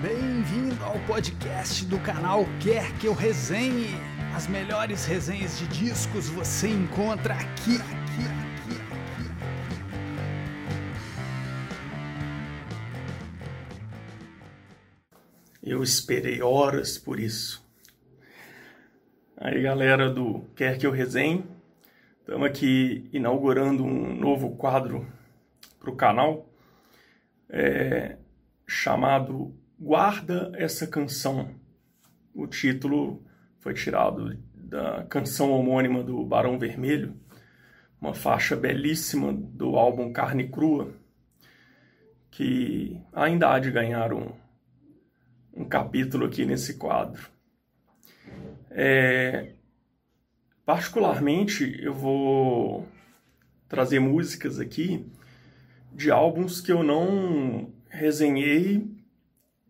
Bem-vindo 0.00 0.84
ao 0.84 0.96
podcast 1.08 1.84
do 1.84 1.98
canal 1.98 2.44
Quer 2.62 2.96
Que 3.00 3.08
Eu 3.08 3.14
Resenhe. 3.14 3.88
As 4.32 4.46
melhores 4.46 5.04
resenhas 5.04 5.58
de 5.58 5.66
discos 5.66 6.28
você 6.28 6.68
encontra 6.68 7.34
aqui, 7.34 7.74
aqui, 7.78 8.22
aqui, 8.38 8.76
aqui. 8.92 9.26
Eu 15.60 15.82
esperei 15.82 16.40
horas 16.42 16.96
por 16.96 17.18
isso. 17.18 17.60
Aí, 19.36 19.60
galera 19.62 20.08
do 20.08 20.42
Quer 20.54 20.78
Que 20.78 20.86
Eu 20.86 20.92
Resenhe, 20.92 21.44
estamos 22.20 22.46
aqui 22.46 23.10
inaugurando 23.12 23.82
um 23.82 24.14
novo 24.14 24.54
quadro 24.54 25.04
para 25.80 25.90
o 25.90 25.96
canal 25.96 26.48
é, 27.50 28.16
chamado 28.64 29.52
Guarda 29.80 30.50
essa 30.56 30.88
canção. 30.88 31.54
O 32.34 32.48
título 32.48 33.22
foi 33.60 33.74
tirado 33.74 34.36
da 34.52 35.04
canção 35.04 35.52
homônima 35.52 36.02
do 36.02 36.24
Barão 36.24 36.58
Vermelho, 36.58 37.14
uma 38.00 38.12
faixa 38.12 38.56
belíssima 38.56 39.32
do 39.32 39.76
álbum 39.76 40.12
Carne 40.12 40.48
Crua, 40.48 40.92
que 42.28 43.00
ainda 43.12 43.54
há 43.54 43.60
de 43.60 43.70
ganhar 43.70 44.12
um, 44.12 44.32
um 45.54 45.64
capítulo 45.64 46.26
aqui 46.26 46.44
nesse 46.44 46.74
quadro. 46.74 47.30
É, 48.72 49.52
particularmente, 50.66 51.78
eu 51.80 51.94
vou 51.94 52.84
trazer 53.68 54.00
músicas 54.00 54.58
aqui 54.58 55.06
de 55.92 56.10
álbuns 56.10 56.60
que 56.60 56.72
eu 56.72 56.82
não 56.82 57.72
resenhei 57.88 58.97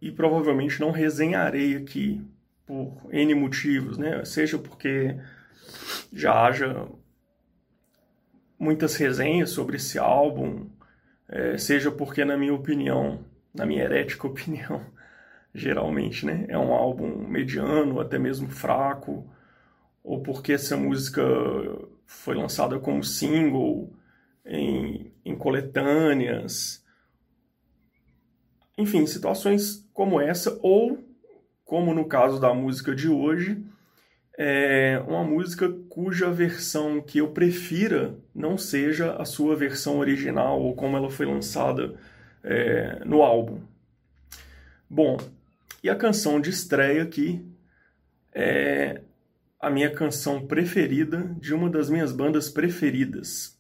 e 0.01 0.11
provavelmente 0.12 0.80
não 0.80 0.91
resenharei 0.91 1.77
aqui 1.77 2.25
por 2.66 3.09
N 3.11 3.34
motivos, 3.34 3.99
né? 3.99 4.24
Seja 4.24 4.59
porque 4.59 5.16
já 6.13 6.46
haja 6.46 6.87
muitas 8.59 8.96
resenhas 8.96 9.51
sobre 9.51 9.76
esse 9.76 9.99
álbum, 9.99 10.66
é, 11.29 11.57
seja 11.59 11.91
porque, 11.91 12.24
na 12.24 12.37
minha 12.37 12.54
opinião, 12.54 13.24
na 13.54 13.65
minha 13.66 13.85
herética 13.85 14.26
opinião, 14.29 14.85
geralmente, 15.54 16.26
né? 16.26 16.46
É 16.49 16.59
um 16.59 16.73
álbum 16.73 17.26
mediano, 17.29 18.01
até 18.01 18.19
mesmo 18.19 18.49
fraco, 18.49 19.29
ou 20.02 20.23
porque 20.23 20.52
essa 20.52 20.76
música 20.76 21.23
foi 22.07 22.35
lançada 22.35 22.79
como 22.79 23.04
single 23.04 23.93
em, 24.45 25.13
em 25.24 25.37
coletâneas, 25.37 26.85
enfim, 28.79 29.04
situações 29.07 29.84
como 29.93 30.21
essa, 30.21 30.57
ou, 30.62 31.04
como 31.65 31.93
no 31.93 32.07
caso 32.07 32.40
da 32.40 32.54
música 32.54 32.95
de 32.95 33.09
hoje, 33.09 33.60
é 34.38 35.02
uma 35.09 35.24
música 35.24 35.68
cuja 35.88 36.30
versão 36.30 37.02
que 37.02 37.18
eu 37.18 37.32
prefira 37.32 38.15
não 38.32 38.57
seja 38.57 39.16
a 39.16 39.24
sua 39.24 39.57
versão 39.57 39.98
original 39.98 40.62
ou 40.62 40.76
como 40.76 40.96
ela 40.96 41.10
foi 41.10 41.26
lançada 41.26 41.98
é, 42.45 43.02
no 43.04 43.20
álbum. 43.23 43.60
Bom, 44.88 45.16
e 45.82 45.90
a 45.90 45.96
canção 45.96 46.40
de 46.40 46.51
estreia 46.51 47.02
aqui 47.02 47.45
é 48.32 49.02
a 49.60 49.68
minha 49.68 49.90
canção 49.90 50.46
preferida 50.46 51.35
de 51.40 51.52
uma 51.52 51.68
das 51.68 51.90
minhas 51.90 52.13
bandas 52.13 52.48
preferidas. 52.48 53.59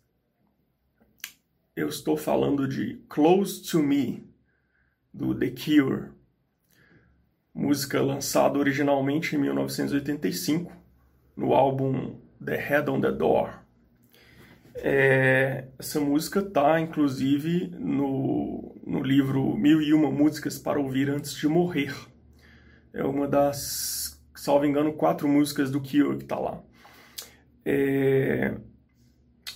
Eu 1.74 1.88
estou 1.88 2.16
falando 2.16 2.68
de 2.68 3.00
Close 3.08 3.68
to 3.68 3.82
Me, 3.82 4.27
do 5.12 5.34
The 5.34 5.50
Cure, 5.50 6.10
música 7.54 8.00
lançada 8.00 8.58
originalmente 8.58 9.34
em 9.34 9.38
1985 9.38 10.72
no 11.36 11.52
álbum 11.54 12.16
The 12.44 12.56
Head 12.56 12.90
on 12.90 13.00
the 13.00 13.12
Door. 13.12 13.50
É, 14.76 15.64
essa 15.76 15.98
música 16.00 16.40
tá 16.40 16.78
inclusive 16.78 17.68
no, 17.78 18.76
no 18.86 19.02
livro 19.02 19.56
Mil 19.56 19.82
e 19.82 19.92
Uma 19.92 20.10
Músicas 20.10 20.56
para 20.58 20.78
Ouvir 20.78 21.10
Antes 21.10 21.34
de 21.34 21.48
Morrer. 21.48 21.92
É 22.92 23.02
uma 23.02 23.26
das, 23.26 24.20
salvo 24.36 24.64
engano, 24.64 24.92
quatro 24.92 25.26
músicas 25.28 25.70
do 25.70 25.80
Cure 25.80 26.18
que 26.18 26.24
tá 26.24 26.38
lá. 26.38 26.62
É, 27.64 28.54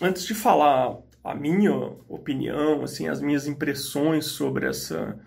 antes 0.01 0.27
de 0.27 0.35
falar 0.35 0.99
a 1.23 1.35
minha 1.35 1.73
opinião, 2.09 2.83
assim, 2.83 3.09
as 3.09 3.21
minhas 3.21 3.47
impressões 3.47 4.27
sobre 4.27 4.67
essa 4.67 5.19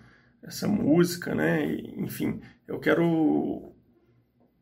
essa 0.46 0.68
música, 0.68 1.34
né? 1.34 1.64
Enfim, 1.96 2.40
eu 2.66 2.78
quero 2.78 3.72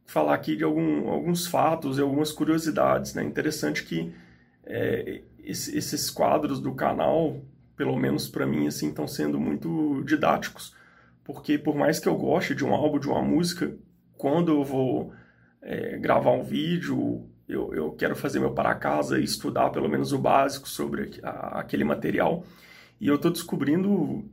falar 0.06 0.34
aqui 0.34 0.56
de 0.56 0.64
algum, 0.64 1.08
alguns 1.08 1.46
fatos 1.46 1.98
e 1.98 2.00
algumas 2.00 2.32
curiosidades, 2.32 3.14
né? 3.14 3.22
Interessante 3.22 3.84
que 3.84 4.12
é, 4.64 5.22
esses 5.38 6.10
quadros 6.10 6.60
do 6.60 6.74
canal, 6.74 7.40
pelo 7.76 7.96
menos 7.96 8.28
para 8.28 8.46
mim, 8.46 8.66
assim, 8.66 8.88
estão 8.88 9.06
sendo 9.06 9.38
muito 9.38 10.02
didáticos, 10.04 10.74
porque 11.22 11.58
por 11.58 11.74
mais 11.74 11.98
que 11.98 12.08
eu 12.08 12.16
goste 12.16 12.54
de 12.54 12.64
um 12.64 12.72
álbum, 12.72 12.98
de 12.98 13.08
uma 13.08 13.22
música, 13.22 13.76
quando 14.16 14.52
eu 14.52 14.64
vou 14.64 15.12
é, 15.60 15.98
gravar 15.98 16.32
um 16.32 16.42
vídeo, 16.42 17.28
eu, 17.46 17.74
eu 17.74 17.92
quero 17.92 18.16
fazer 18.16 18.40
meu 18.40 18.52
para 18.52 18.74
casa 18.74 19.18
e 19.18 19.24
estudar 19.24 19.70
pelo 19.70 19.88
menos 19.88 20.12
o 20.12 20.18
básico 20.18 20.68
sobre 20.68 21.20
a, 21.22 21.60
aquele 21.60 21.84
material, 21.84 22.44
e 23.00 23.08
eu 23.08 23.16
estou 23.16 23.30
descobrindo 23.30 24.24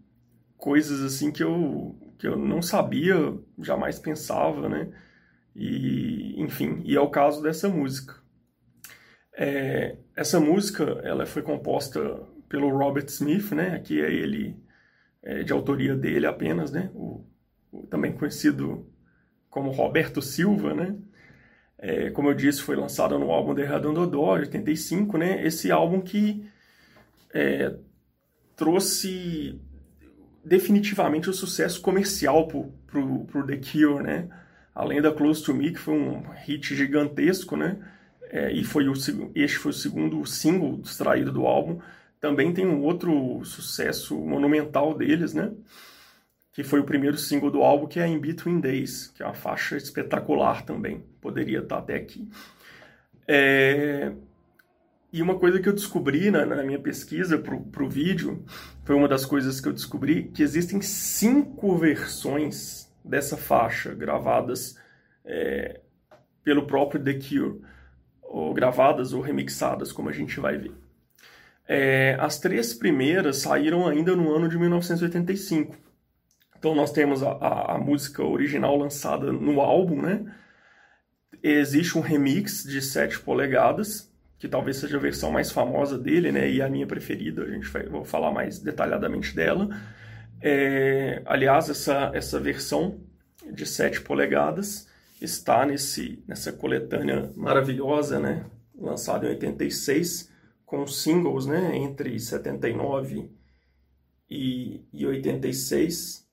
coisas 0.62 1.02
assim 1.02 1.32
que 1.32 1.44
eu, 1.44 1.96
que 2.20 2.28
eu 2.28 2.38
não 2.38 2.62
sabia, 2.62 3.16
jamais 3.60 3.98
pensava, 3.98 4.70
né? 4.70 4.94
E, 5.56 6.40
enfim, 6.40 6.84
e 6.86 6.96
é 6.96 7.02
o 7.02 7.10
caso 7.10 7.42
dessa 7.42 7.68
música. 7.68 8.22
É, 9.34 9.98
essa 10.16 10.40
música 10.40 10.84
ela 11.04 11.26
foi 11.26 11.42
composta 11.42 12.00
pelo 12.48 12.70
Robert 12.70 13.06
Smith, 13.08 13.52
né? 13.54 13.74
Aqui 13.76 14.00
é 14.00 14.14
ele 14.14 14.56
é, 15.24 15.42
de 15.42 15.52
autoria 15.52 15.96
dele 15.96 16.28
apenas, 16.28 16.72
né? 16.72 16.92
O, 16.94 17.26
o, 17.72 17.88
também 17.88 18.14
conhecido 18.14 18.88
como 19.50 19.72
Roberto 19.72 20.22
Silva, 20.22 20.76
né? 20.76 20.96
É, 21.80 22.12
como 22.12 22.30
eu 22.30 22.36
disse, 22.36 22.62
foi 22.62 22.76
lançado 22.76 23.18
no 23.18 23.32
álbum 23.32 23.56
The 23.56 23.66
Redondo 23.66 24.06
Door, 24.06 24.42
85, 24.42 25.18
né? 25.18 25.44
Esse 25.44 25.72
álbum 25.72 26.02
que 26.02 26.48
é, 27.34 27.76
trouxe 28.56 29.60
definitivamente 30.44 31.30
o 31.30 31.34
sucesso 31.34 31.82
comercial 31.82 32.48
pro, 32.48 32.72
pro, 32.88 33.26
pro 33.26 33.46
The 33.46 33.58
Cure, 33.58 34.04
né? 34.04 34.28
Além 34.74 35.02
da 35.02 35.12
Close 35.12 35.44
to 35.44 35.54
Me, 35.54 35.72
que 35.72 35.80
foi 35.80 35.94
um 35.94 36.24
hit 36.46 36.76
gigantesco, 36.76 37.56
né? 37.56 37.78
É, 38.30 38.52
e 38.52 38.64
foi 38.64 38.88
o, 38.88 38.94
este 39.36 39.58
foi 39.58 39.72
o 39.72 39.74
segundo 39.74 40.26
single 40.26 40.80
extraído 40.84 41.32
do 41.32 41.46
álbum. 41.46 41.80
Também 42.20 42.54
tem 42.54 42.66
um 42.66 42.82
outro 42.84 43.44
sucesso 43.44 44.18
monumental 44.18 44.94
deles, 44.94 45.34
né? 45.34 45.52
Que 46.54 46.64
foi 46.64 46.80
o 46.80 46.86
primeiro 46.86 47.18
single 47.18 47.52
do 47.52 47.62
álbum, 47.62 47.88
que 47.88 48.00
é 48.00 48.08
In 48.08 48.20
Between 48.20 48.60
Days, 48.60 49.08
que 49.08 49.22
é 49.22 49.26
uma 49.26 49.34
faixa 49.34 49.76
espetacular 49.76 50.64
também. 50.64 51.04
Poderia 51.20 51.60
estar 51.60 51.80
até 51.80 51.96
aqui. 51.96 52.30
É, 53.28 54.12
e 55.14 55.22
uma 55.22 55.38
coisa 55.38 55.60
que 55.60 55.68
eu 55.68 55.74
descobri 55.74 56.32
na, 56.32 56.46
na 56.46 56.64
minha 56.64 56.80
pesquisa 56.80 57.38
para 57.38 57.84
o 57.84 57.90
vídeo, 57.90 58.46
foi 58.86 58.96
uma 58.96 59.08
das 59.08 59.26
coisas 59.26 59.60
que 59.60 59.68
eu 59.68 59.74
descobri, 59.74 60.26
que 60.34 60.42
existem 60.42 60.82
cinco 60.82 61.78
versões 61.78 62.90
dessa 63.04 63.36
faixa 63.36 63.94
gravadas 63.94 64.78
é, 65.26 65.82
pelo 66.44 66.66
próprio 66.66 67.04
The 67.04 67.14
Cure, 67.14 67.62
ou 68.22 68.54
gravadas 68.54 69.12
ou 69.12 69.22
remixadas, 69.22 69.92
como 69.92 70.08
a 70.08 70.14
gente 70.14 70.40
vai 70.40 70.58
ver. 70.58 70.72
É, 71.68 72.16
as 72.20 72.40
três 72.40 72.74
primeiras 72.74 73.38
saíram 73.38 73.88
ainda 73.88 74.16
no 74.16 74.34
ano 74.34 74.48
de 74.48 74.58
1985. 74.58 75.76
Então 76.58 76.76
nós 76.76 76.92
temos 76.92 77.24
a, 77.24 77.32
a, 77.32 77.76
a 77.76 77.78
música 77.78 78.24
original 78.24 78.78
lançada 78.78 79.32
no 79.32 79.60
álbum, 79.60 80.02
né? 80.02 80.26
Existe 81.42 81.98
um 81.98 82.02
remix 82.02 82.64
de 82.64 82.82
7 82.82 83.20
polegadas, 83.22 84.11
que 84.42 84.48
talvez 84.48 84.78
seja 84.78 84.98
a 84.98 85.00
versão 85.00 85.32
mais 85.32 85.52
famosa 85.52 86.00
dele, 86.00 86.32
né, 86.32 86.50
e 86.50 86.64
a 86.64 86.68
minha 86.68 86.88
preferida, 86.88 87.44
a 87.44 87.52
gente 87.52 87.68
vai 87.68 87.86
vou 87.86 88.04
falar 88.04 88.32
mais 88.32 88.58
detalhadamente 88.58 89.36
dela. 89.36 89.70
É, 90.42 91.22
aliás, 91.28 91.70
essa, 91.70 92.10
essa 92.12 92.40
versão 92.40 93.00
de 93.54 93.68
7 93.68 94.02
polegadas 94.02 94.90
está 95.22 95.64
nesse, 95.64 96.24
nessa 96.28 96.52
coletânea 96.52 97.32
maravilhosa, 97.36 98.20
né, 98.20 98.44
lançada 98.76 99.28
em 99.28 99.30
86, 99.30 100.32
com 100.66 100.88
singles, 100.88 101.46
né, 101.46 101.78
entre 101.78 102.20
79 102.20 103.30
e, 104.28 104.84
e 104.92 105.06
86, 105.06 106.28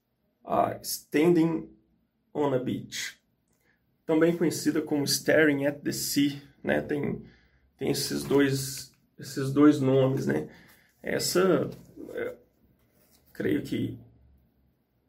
a 0.46 0.78
Standing 0.80 1.68
on 2.32 2.54
a 2.54 2.58
Beach, 2.58 3.20
também 4.06 4.34
conhecida 4.34 4.80
como 4.80 5.04
Staring 5.04 5.66
at 5.66 5.82
the 5.82 5.92
Sea, 5.92 6.40
né, 6.64 6.80
tem 6.80 7.22
tem 7.78 7.90
esses 7.90 8.24
dois, 8.24 8.92
esses 9.18 9.52
dois 9.52 9.80
nomes, 9.80 10.26
né? 10.26 10.48
Essa, 11.02 11.70
é, 12.14 12.34
creio 13.32 13.62
que 13.62 13.96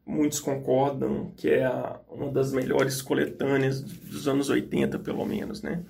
muitos 0.06 0.40
concordam 0.40 1.32
que 1.36 1.48
é 1.48 1.64
a, 1.64 2.00
uma 2.08 2.30
das 2.30 2.52
melhores 2.52 3.02
coletâneas 3.02 3.80
dos 3.82 4.28
anos 4.28 4.48
80, 4.48 4.98
pelo 4.98 5.24
menos, 5.24 5.62
né? 5.62 5.82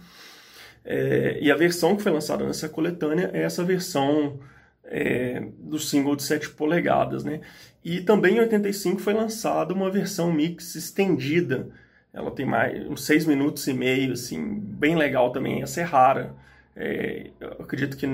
É, 0.84 1.38
e 1.40 1.50
a 1.50 1.56
versão 1.56 1.96
que 1.96 2.02
foi 2.02 2.12
lançada 2.12 2.44
nessa 2.46 2.68
coletânea 2.68 3.30
é 3.34 3.42
essa 3.42 3.62
versão 3.62 4.40
é, 4.84 5.46
do 5.58 5.78
single 5.78 6.16
de 6.16 6.22
7 6.22 6.50
polegadas, 6.50 7.24
né? 7.24 7.40
E 7.84 8.00
também 8.00 8.36
em 8.36 8.40
85 8.40 9.00
foi 9.00 9.14
lançada 9.14 9.72
uma 9.72 9.90
versão 9.90 10.32
mix 10.32 10.74
estendida. 10.74 11.68
Ela 12.12 12.30
tem 12.30 12.44
mais 12.44 12.86
uns 12.88 13.04
6 13.04 13.26
minutos 13.26 13.66
e 13.68 13.72
meio, 13.72 14.12
assim, 14.12 14.58
bem 14.58 14.96
legal 14.96 15.30
também. 15.32 15.62
Essa 15.62 15.80
é 15.80 15.84
rara. 15.84 16.34
É, 16.82 17.30
acredito 17.58 17.94
que 17.94 18.06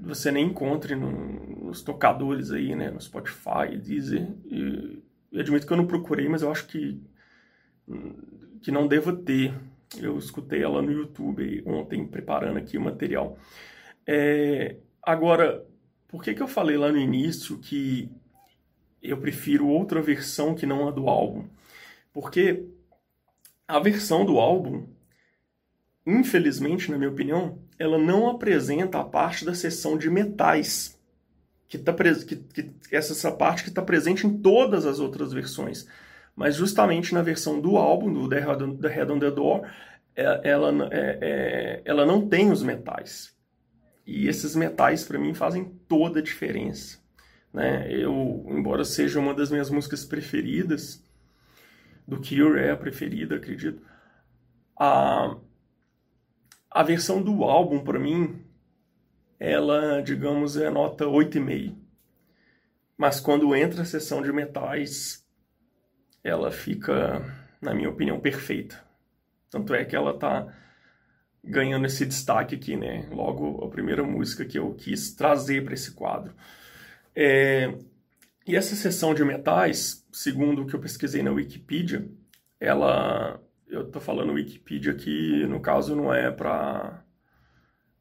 você 0.00 0.32
nem 0.32 0.46
encontre 0.46 0.96
no, 0.96 1.10
nos 1.66 1.82
tocadores 1.82 2.50
aí, 2.50 2.74
né? 2.74 2.90
No 2.90 2.98
Spotify, 2.98 3.76
Deezer. 3.78 4.26
E, 4.46 5.02
eu 5.30 5.40
admito 5.40 5.66
que 5.66 5.72
eu 5.72 5.76
não 5.76 5.86
procurei, 5.86 6.26
mas 6.26 6.40
eu 6.40 6.50
acho 6.50 6.66
que, 6.66 7.02
que 8.62 8.72
não 8.72 8.88
deva 8.88 9.14
ter. 9.14 9.52
Eu 9.98 10.16
escutei 10.16 10.62
ela 10.62 10.80
no 10.80 10.90
YouTube 10.90 11.62
ontem, 11.66 12.06
preparando 12.06 12.56
aqui 12.56 12.78
o 12.78 12.80
material. 12.80 13.38
É, 14.06 14.76
agora, 15.02 15.62
por 16.08 16.22
que, 16.22 16.32
que 16.32 16.42
eu 16.42 16.48
falei 16.48 16.78
lá 16.78 16.90
no 16.90 16.98
início 16.98 17.58
que 17.58 18.10
eu 19.02 19.18
prefiro 19.18 19.68
outra 19.68 20.00
versão 20.00 20.54
que 20.54 20.64
não 20.64 20.88
a 20.88 20.90
do 20.90 21.10
álbum? 21.10 21.44
Porque 22.10 22.64
a 23.68 23.78
versão 23.80 24.24
do 24.24 24.38
álbum, 24.38 24.86
infelizmente, 26.06 26.90
na 26.90 26.98
minha 26.98 27.10
opinião, 27.10 27.58
ela 27.78 27.98
não 27.98 28.28
apresenta 28.28 28.98
a 29.00 29.04
parte 29.04 29.44
da 29.44 29.54
seção 29.54 29.96
de 29.96 30.10
metais, 30.10 30.98
que, 31.68 31.78
tá 31.78 31.92
que, 31.94 32.36
que 32.36 32.74
essa, 32.90 33.12
essa 33.12 33.32
parte 33.32 33.64
que 33.64 33.68
está 33.70 33.82
presente 33.82 34.26
em 34.26 34.38
todas 34.38 34.86
as 34.86 35.00
outras 35.00 35.32
versões. 35.32 35.86
Mas 36.36 36.56
justamente 36.56 37.14
na 37.14 37.22
versão 37.22 37.60
do 37.60 37.76
álbum, 37.76 38.12
do 38.12 38.28
The 38.28 38.40
Head, 38.40 38.76
the 38.78 38.88
Head 38.88 39.12
on 39.12 39.18
the 39.18 39.30
Door, 39.30 39.66
é, 40.16 40.40
ela, 40.44 40.88
é, 40.92 41.18
é, 41.20 41.82
ela 41.84 42.04
não 42.04 42.28
tem 42.28 42.50
os 42.50 42.62
metais. 42.62 43.34
E 44.06 44.28
esses 44.28 44.54
metais, 44.54 45.04
para 45.04 45.18
mim, 45.18 45.32
fazem 45.32 45.64
toda 45.88 46.20
a 46.20 46.22
diferença. 46.22 46.98
Né? 47.52 47.86
Eu, 47.90 48.44
embora 48.48 48.84
seja 48.84 49.18
uma 49.18 49.32
das 49.32 49.50
minhas 49.50 49.70
músicas 49.70 50.04
preferidas, 50.04 51.02
do 52.06 52.16
Cure 52.18 52.60
é 52.60 52.70
a 52.70 52.76
preferida, 52.76 53.36
acredito, 53.36 53.80
a, 54.78 55.36
a 56.74 56.82
versão 56.82 57.22
do 57.22 57.44
álbum, 57.44 57.84
para 57.84 58.00
mim, 58.00 58.44
ela, 59.38 60.02
digamos, 60.02 60.56
é 60.56 60.68
nota 60.68 61.04
8,5. 61.04 61.76
Mas 62.98 63.20
quando 63.20 63.54
entra 63.54 63.82
a 63.82 63.84
sessão 63.84 64.20
de 64.20 64.32
metais, 64.32 65.24
ela 66.24 66.50
fica, 66.50 67.24
na 67.62 67.72
minha 67.72 67.88
opinião, 67.88 68.18
perfeita. 68.18 68.84
Tanto 69.48 69.72
é 69.72 69.84
que 69.84 69.94
ela 69.94 70.18
tá 70.18 70.52
ganhando 71.44 71.86
esse 71.86 72.04
destaque 72.04 72.56
aqui, 72.56 72.76
né? 72.76 73.08
Logo 73.12 73.64
a 73.64 73.70
primeira 73.70 74.02
música 74.02 74.44
que 74.44 74.58
eu 74.58 74.74
quis 74.74 75.14
trazer 75.14 75.64
para 75.64 75.74
esse 75.74 75.92
quadro. 75.92 76.34
É... 77.14 77.72
E 78.46 78.56
essa 78.56 78.74
seção 78.74 79.14
de 79.14 79.24
metais, 79.24 80.04
segundo 80.12 80.62
o 80.62 80.66
que 80.66 80.74
eu 80.74 80.80
pesquisei 80.80 81.22
na 81.22 81.30
Wikipedia, 81.30 82.08
ela, 82.58 83.40
eu 83.74 83.84
tô 83.84 84.00
falando 84.00 84.32
Wikipedia 84.32 84.92
aqui, 84.92 85.46
no 85.46 85.60
caso 85.60 85.96
não 85.96 86.12
é 86.12 86.30
para, 86.30 87.04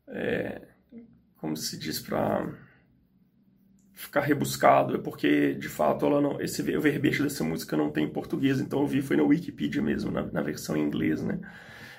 é... 0.08 0.62
como 1.38 1.58
se 1.58 1.78
diz 1.78 2.00
para 2.00 2.54
ficar 3.94 4.22
rebuscado, 4.22 4.96
é 4.96 4.98
porque 4.98 5.54
de 5.54 5.70
fato 5.70 6.06
ela 6.06 6.22
não, 6.22 6.42
esse 6.42 6.62
o 6.75 6.81
verbete 6.81 7.24
dessa 7.24 7.44
música 7.44 7.78
não 7.78 7.92
tem 7.92 8.06
em 8.06 8.10
português, 8.10 8.60
então 8.60 8.81
eu 8.81 8.88
vi 8.88 9.02
foi 9.02 9.16
na 9.16 9.24
Wikipedia 9.24 9.81
mesmo, 9.81 10.12
na, 10.12 10.24
na 10.24 10.42
versão 10.42 10.75
em 10.75 10.81
inglês, 10.81 11.22
né? 11.22 11.40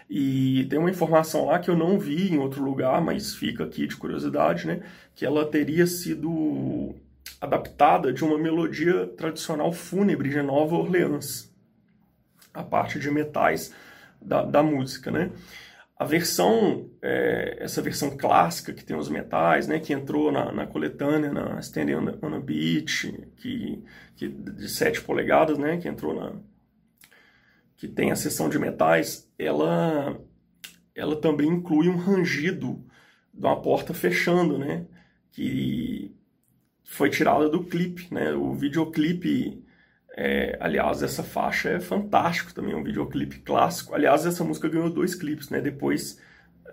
E 0.08 0.66
tem 0.68 0.78
uma 0.78 0.90
informação 0.90 1.46
lá 1.46 1.58
que 1.58 1.70
eu 1.70 1.76
não 1.76 1.98
vi 1.98 2.30
em 2.32 2.38
outro 2.38 2.62
lugar, 2.62 3.00
mas 3.00 3.34
fica 3.34 3.64
aqui 3.64 3.86
de 3.86 3.96
curiosidade, 3.96 4.66
né? 4.66 4.82
Que 5.14 5.24
ela 5.24 5.46
teria 5.46 5.86
sido 5.86 6.94
adaptada 7.40 8.12
de 8.12 8.22
uma 8.22 8.38
melodia 8.38 9.06
tradicional 9.06 9.72
fúnebre 9.72 10.28
de 10.28 10.42
Nova 10.42 10.76
Orleans, 10.76 11.53
a 12.54 12.62
parte 12.62 12.98
de 12.98 13.10
metais 13.10 13.74
da, 14.22 14.42
da 14.42 14.62
música, 14.62 15.10
né? 15.10 15.30
A 15.96 16.04
versão, 16.04 16.90
é, 17.02 17.58
essa 17.60 17.80
versão 17.80 18.16
clássica 18.16 18.72
que 18.72 18.84
tem 18.84 18.96
os 18.96 19.08
metais, 19.08 19.68
né, 19.68 19.78
que 19.78 19.92
entrou 19.92 20.32
na, 20.32 20.50
na 20.50 20.66
coletânea, 20.66 21.32
na 21.32 21.60
Standing 21.60 21.94
on, 21.94 22.18
on 22.20 22.34
a 22.34 22.40
Beach, 22.40 23.12
que, 23.36 23.82
que, 24.16 24.28
de 24.28 24.68
7 24.68 25.02
polegadas, 25.02 25.56
né, 25.56 25.76
que 25.76 25.88
entrou 25.88 26.14
na, 26.14 26.32
que 27.76 27.86
tem 27.86 28.10
a 28.10 28.16
seção 28.16 28.48
de 28.48 28.58
metais, 28.58 29.30
ela, 29.38 30.18
ela 30.96 31.16
também 31.20 31.48
inclui 31.48 31.88
um 31.88 31.96
rangido 31.96 32.84
de 33.32 33.46
uma 33.46 33.60
porta 33.62 33.94
fechando, 33.94 34.58
né, 34.58 34.86
que 35.30 36.12
foi 36.82 37.08
tirada 37.08 37.48
do 37.48 37.62
clipe, 37.62 38.12
né, 38.12 38.32
o 38.32 38.52
videoclipe 38.54 39.64
é, 40.16 40.56
aliás, 40.60 41.02
essa 41.02 41.24
faixa 41.24 41.70
é 41.70 41.80
fantástico 41.80 42.54
também, 42.54 42.72
é 42.72 42.76
um 42.76 42.84
videoclipe 42.84 43.40
clássico. 43.40 43.94
Aliás, 43.94 44.24
essa 44.24 44.44
música 44.44 44.68
ganhou 44.68 44.88
dois 44.88 45.14
clipes, 45.14 45.50
né? 45.50 45.60
Depois 45.60 46.20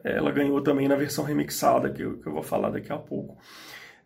ela 0.04 0.32
ganhou 0.32 0.62
também 0.62 0.88
na 0.88 0.96
versão 0.96 1.24
remixada, 1.24 1.92
que 1.92 2.02
eu, 2.02 2.18
que 2.20 2.28
eu 2.28 2.34
vou 2.34 2.44
falar 2.44 2.70
daqui 2.70 2.92
a 2.92 2.98
pouco. 2.98 3.38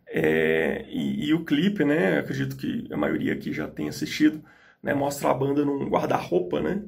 É, 0.07 0.85
e, 0.89 1.27
e, 1.27 1.33
o 1.33 1.43
clipe, 1.43 1.83
né? 1.83 2.19
Acredito 2.19 2.55
que 2.55 2.87
a 2.91 2.95
maioria 2.95 3.33
aqui 3.33 3.51
já 3.51 3.67
tem 3.67 3.89
assistido, 3.89 4.41
né? 4.81 4.93
Mostra 4.93 5.29
a 5.29 5.33
banda 5.33 5.65
num 5.65 5.89
guarda-roupa, 5.89 6.61
né? 6.61 6.83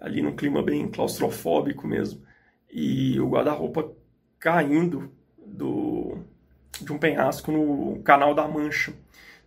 Ali 0.00 0.22
num 0.22 0.34
clima 0.34 0.62
bem 0.62 0.88
claustrofóbico 0.88 1.86
mesmo. 1.86 2.22
E 2.70 3.20
o 3.20 3.28
guarda-roupa 3.28 3.92
caindo 4.38 5.12
do, 5.46 6.18
de 6.80 6.92
um 6.92 6.98
penhasco 6.98 7.52
no 7.52 8.02
Canal 8.02 8.34
da 8.34 8.48
Mancha. 8.48 8.94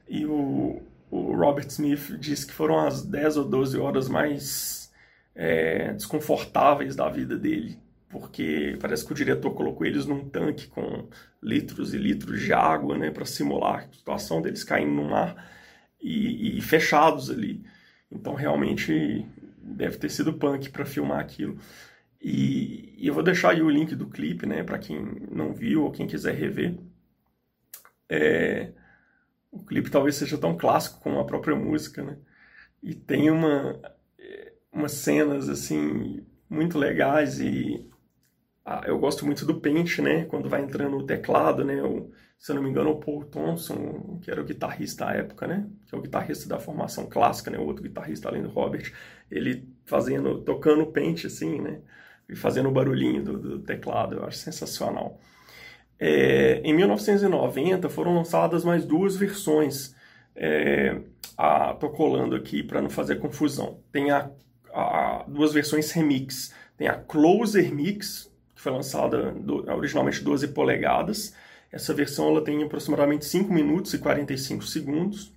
E 0.08 0.26
o, 0.26 0.82
o 1.10 1.36
Robert 1.36 1.68
Smith 1.68 2.18
disse 2.20 2.46
que 2.46 2.54
foram 2.54 2.80
as 2.80 3.04
10 3.04 3.38
ou 3.38 3.46
12 3.46 3.78
horas 3.78 4.10
mais 4.10 4.92
é, 5.36 5.94
desconfortáveis 5.94 6.96
da 6.96 7.10
vida 7.10 7.38
dele, 7.38 7.78
porque 8.10 8.78
parece 8.82 9.06
que 9.06 9.12
o 9.12 9.16
diretor 9.16 9.52
colocou 9.54 9.86
eles 9.86 10.06
num 10.06 10.28
tanque 10.28 10.68
com 10.68 11.08
litros 11.42 11.94
e 11.94 11.98
litros 11.98 12.42
de 12.42 12.52
água, 12.52 12.98
né, 12.98 13.12
para 13.12 13.26
simular 13.26 13.80
a 13.80 13.94
situação 13.94 14.42
deles 14.42 14.64
caindo 14.64 14.92
no 14.92 15.10
mar 15.10 15.50
e, 16.02 16.58
e 16.58 16.62
fechados 16.62 17.30
ali. 17.30 17.64
Então 18.12 18.34
realmente 18.34 19.26
deve 19.62 19.98
ter 19.98 20.10
sido 20.10 20.34
punk 20.34 20.70
para 20.70 20.86
filmar 20.86 21.20
aquilo. 21.20 21.58
E, 22.22 22.96
e, 22.98 23.08
eu 23.08 23.14
vou 23.14 23.24
deixar 23.24 23.52
aí 23.52 23.62
o 23.62 23.70
link 23.70 23.96
do 23.96 24.08
clipe, 24.08 24.46
né, 24.46 24.64
para 24.64 24.80
quem 24.80 25.00
não 25.32 25.54
viu 25.54 25.84
ou 25.84 25.92
quem 25.92 26.08
quiser 26.08 26.34
rever. 26.36 26.76
É, 28.10 28.72
o 29.58 29.66
clipe 29.66 29.90
talvez 29.92 30.16
seja 30.16 30.38
tão 30.38 30.58
clássico 30.58 31.02
como 31.02 31.20
a 31.20 31.26
própria 31.26 31.56
música, 31.56 32.04
né? 32.04 32.18
E 32.82 32.96
tem 32.96 33.30
uma 33.32 33.80
umas 34.72 34.94
cenas 34.94 35.50
assim 35.50 36.26
muito 36.50 36.78
legais 36.78 37.40
e 37.40 37.90
ah, 38.66 38.84
eu 38.86 39.00
gosto 39.00 39.26
muito 39.26 39.46
do 39.46 39.60
pente, 39.62 40.02
né? 40.02 40.26
Quando 40.26 40.50
vai 40.50 40.62
entrando 40.62 40.98
o 40.98 41.06
teclado, 41.06 41.64
né? 41.64 41.82
O, 41.82 42.12
se 42.38 42.52
eu 42.52 42.56
não 42.56 42.64
me 42.64 42.70
engano, 42.70 42.92
o 42.92 43.00
Paul 43.00 43.26
Thompson, 43.26 44.20
que 44.22 44.30
era 44.30 44.42
o 44.42 44.46
guitarrista 44.46 45.06
da 45.06 45.14
época, 45.14 45.48
né? 45.48 45.68
Que 45.88 45.96
é 45.96 45.98
o 45.98 46.02
guitarrista 46.02 46.48
da 46.50 46.60
formação 46.60 47.08
clássica, 47.08 47.50
né? 47.50 47.58
O 47.58 47.66
outro 47.66 47.84
guitarrista 47.84 48.30
além 48.30 48.44
do 48.44 48.50
Robert, 48.50 48.94
ele 49.32 49.68
fazendo, 49.86 50.42
tocando 50.42 50.84
o 50.84 50.92
pente 50.92 51.28
assim, 51.28 51.62
né? 51.62 51.82
E 52.30 52.36
fazendo 52.36 52.70
o 52.70 52.72
barulhinho 52.72 53.24
do, 53.24 53.40
do 53.40 53.60
teclado, 53.60 54.18
eu 54.18 54.26
acho 54.26 54.38
sensacional. 54.38 55.20
É, 56.00 56.62
em 56.64 56.74
1990 56.74 57.90
foram 57.90 58.16
lançadas 58.16 58.64
mais 58.64 58.86
duas 58.86 59.16
versões. 59.16 59.96
É, 60.36 61.00
a, 61.38 61.74
tô 61.74 61.90
colando 61.90 62.36
aqui 62.36 62.64
para 62.64 62.82
não 62.82 62.90
fazer 62.90 63.18
confusão. 63.18 63.80
Tem 63.92 64.12
a, 64.12 64.30
a, 64.74 65.26
duas 65.28 65.54
versões 65.54 65.92
remix. 65.92 66.54
Tem 66.78 66.88
a 66.88 66.96
Closer 66.96 67.74
Mix, 67.74 68.32
que 68.56 68.62
foi 68.62 68.72
lançada 68.72 69.32
do, 69.32 69.70
originalmente 69.72 70.24
12 70.24 70.50
polegadas. 70.50 71.34
Essa 71.72 71.94
versão 71.94 72.30
ela 72.30 72.44
tem 72.44 72.64
aproximadamente 72.64 73.26
5 73.26 73.52
minutos 73.52 73.94
e 73.94 73.98
45 73.98 74.64
segundos. 74.64 75.34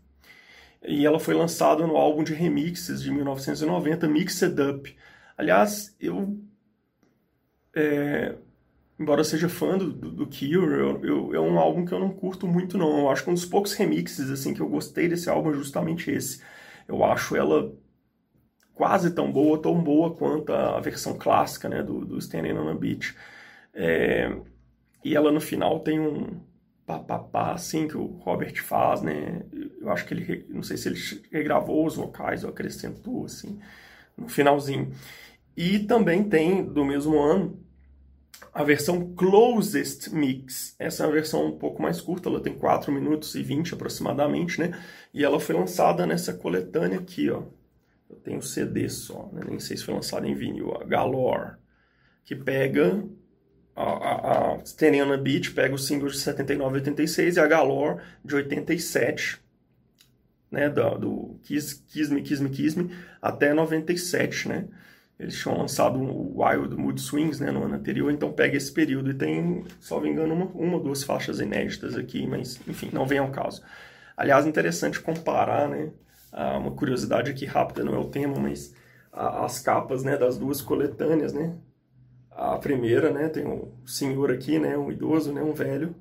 E 0.82 1.04
ela 1.04 1.18
foi 1.18 1.34
lançada 1.34 1.86
no 1.86 1.96
álbum 1.96 2.24
de 2.24 2.32
remixes 2.32 3.02
de 3.02 3.10
1990, 3.10 4.08
Mixed 4.08 4.60
Up. 4.60 4.96
Aliás, 5.36 5.94
eu 6.00 6.38
é, 7.74 8.34
embora 9.00 9.20
eu 9.22 9.24
seja 9.24 9.48
fã 9.48 9.78
do, 9.78 9.92
do, 9.92 10.12
do 10.12 10.26
Cure, 10.26 10.50
eu, 10.78 11.04
eu, 11.04 11.34
é 11.34 11.40
um 11.40 11.58
álbum 11.58 11.84
que 11.86 11.92
eu 11.92 12.00
não 12.00 12.10
curto 12.12 12.46
muito 12.46 12.78
não. 12.78 13.00
Eu 13.00 13.10
acho 13.10 13.24
que 13.24 13.30
um 13.30 13.34
dos 13.34 13.46
poucos 13.46 13.72
remixes 13.74 14.30
assim 14.30 14.54
que 14.54 14.60
eu 14.60 14.68
gostei 14.68 15.08
desse 15.08 15.30
álbum 15.30 15.50
é 15.52 15.54
justamente 15.54 16.10
esse. 16.10 16.42
Eu 16.88 17.04
acho 17.04 17.36
ela 17.36 17.74
quase 18.74 19.12
tão 19.14 19.30
boa, 19.32 19.60
tão 19.60 19.82
boa 19.82 20.14
quanto 20.14 20.52
a 20.52 20.80
versão 20.80 21.18
clássica 21.18 21.68
né, 21.68 21.82
do, 21.82 22.04
do 22.04 22.18
Standing 22.18 22.52
on 22.54 22.68
a 22.70 22.74
Beach. 22.74 23.14
É, 23.74 24.30
e 25.04 25.16
ela 25.16 25.32
no 25.32 25.40
final 25.40 25.80
tem 25.80 26.00
um 26.00 26.40
papapá, 26.86 27.52
assim, 27.52 27.86
que 27.88 27.96
o 27.96 28.06
Robert 28.06 28.62
faz, 28.62 29.02
né? 29.02 29.42
Eu 29.80 29.90
acho 29.90 30.06
que 30.06 30.14
ele, 30.14 30.46
não 30.48 30.62
sei 30.62 30.76
se 30.76 30.88
ele 30.88 30.98
regravou 31.30 31.86
os 31.86 31.96
vocais 31.96 32.44
ou 32.44 32.50
acrescentou, 32.50 33.24
assim, 33.26 33.60
no 34.16 34.28
finalzinho. 34.28 34.92
E 35.56 35.80
também 35.80 36.24
tem, 36.28 36.64
do 36.64 36.84
mesmo 36.84 37.18
ano, 37.20 37.58
a 38.52 38.64
versão 38.64 39.14
Closest 39.14 40.10
Mix. 40.10 40.74
Essa 40.78 41.04
é 41.04 41.06
uma 41.06 41.12
versão 41.12 41.46
um 41.46 41.58
pouco 41.58 41.80
mais 41.80 42.00
curta, 42.00 42.28
ela 42.28 42.40
tem 42.40 42.54
4 42.54 42.92
minutos 42.92 43.34
e 43.34 43.42
20 43.42 43.74
aproximadamente, 43.74 44.60
né? 44.60 44.78
E 45.14 45.24
ela 45.24 45.38
foi 45.38 45.54
lançada 45.54 46.06
nessa 46.06 46.32
coletânea 46.32 46.98
aqui, 46.98 47.30
ó. 47.30 47.42
Eu 48.08 48.16
tenho 48.16 48.42
CD 48.42 48.88
só, 48.88 49.30
né? 49.32 49.42
nem 49.46 49.60
sei 49.60 49.76
se 49.76 49.84
foi 49.84 49.94
lançada 49.94 50.26
em 50.26 50.34
vinil, 50.34 50.74
a 50.74 50.84
Galore, 50.84 51.52
que 52.24 52.34
pega 52.34 53.04
a, 53.76 53.82
a, 53.82 54.54
a 54.54 54.64
Staying 54.64 55.16
Beach, 55.22 55.52
pega 55.52 55.74
os 55.74 55.86
singles 55.86 56.14
de 56.14 56.18
79 56.18 56.78
e 56.78 56.80
86 56.80 57.36
e 57.36 57.40
a 57.40 57.46
Galore 57.46 58.02
de 58.24 58.34
87, 58.34 59.40
né? 60.50 60.68
Do, 60.68 60.98
do 60.98 61.40
Kiss, 61.44 61.82
Kiss 61.86 62.12
Me, 62.12 62.20
Kiss 62.22 62.42
Me, 62.42 62.50
Kiss 62.50 62.76
Me, 62.76 62.90
até 63.22 63.54
97, 63.54 64.48
né? 64.48 64.68
Eles 65.20 65.38
tinham 65.38 65.58
lançado 65.58 66.00
o 66.00 66.42
Wild 66.42 66.74
Mood 66.74 66.98
Swings 66.98 67.40
né, 67.40 67.50
no 67.50 67.62
ano 67.62 67.74
anterior, 67.74 68.10
então 68.10 68.32
pega 68.32 68.56
esse 68.56 68.72
período 68.72 69.10
e 69.10 69.14
tem, 69.14 69.66
só 69.78 70.00
me 70.00 70.08
engano, 70.08 70.32
uma, 70.32 70.46
uma 70.46 70.76
ou 70.78 70.82
duas 70.82 71.04
faixas 71.04 71.40
inéditas 71.40 71.94
aqui, 71.94 72.26
mas 72.26 72.58
enfim, 72.66 72.88
não 72.90 73.06
vem 73.06 73.18
ao 73.18 73.30
caso. 73.30 73.62
Aliás, 74.16 74.46
interessante 74.46 74.98
comparar, 74.98 75.68
né? 75.68 75.90
uma 76.58 76.70
curiosidade 76.70 77.30
aqui 77.30 77.44
rápida, 77.44 77.84
não 77.84 77.94
é 77.94 77.98
o 77.98 78.08
tema, 78.08 78.38
mas 78.38 78.74
as 79.12 79.58
capas 79.58 80.02
né, 80.02 80.16
das 80.16 80.38
duas 80.38 80.62
coletâneas, 80.62 81.34
né? 81.34 81.54
A 82.30 82.56
primeira, 82.56 83.12
né, 83.12 83.28
tem 83.28 83.46
um 83.46 83.70
senhor 83.84 84.30
aqui, 84.30 84.58
né, 84.58 84.78
um 84.78 84.90
idoso, 84.90 85.32
né, 85.34 85.42
um 85.42 85.52
velho, 85.52 85.94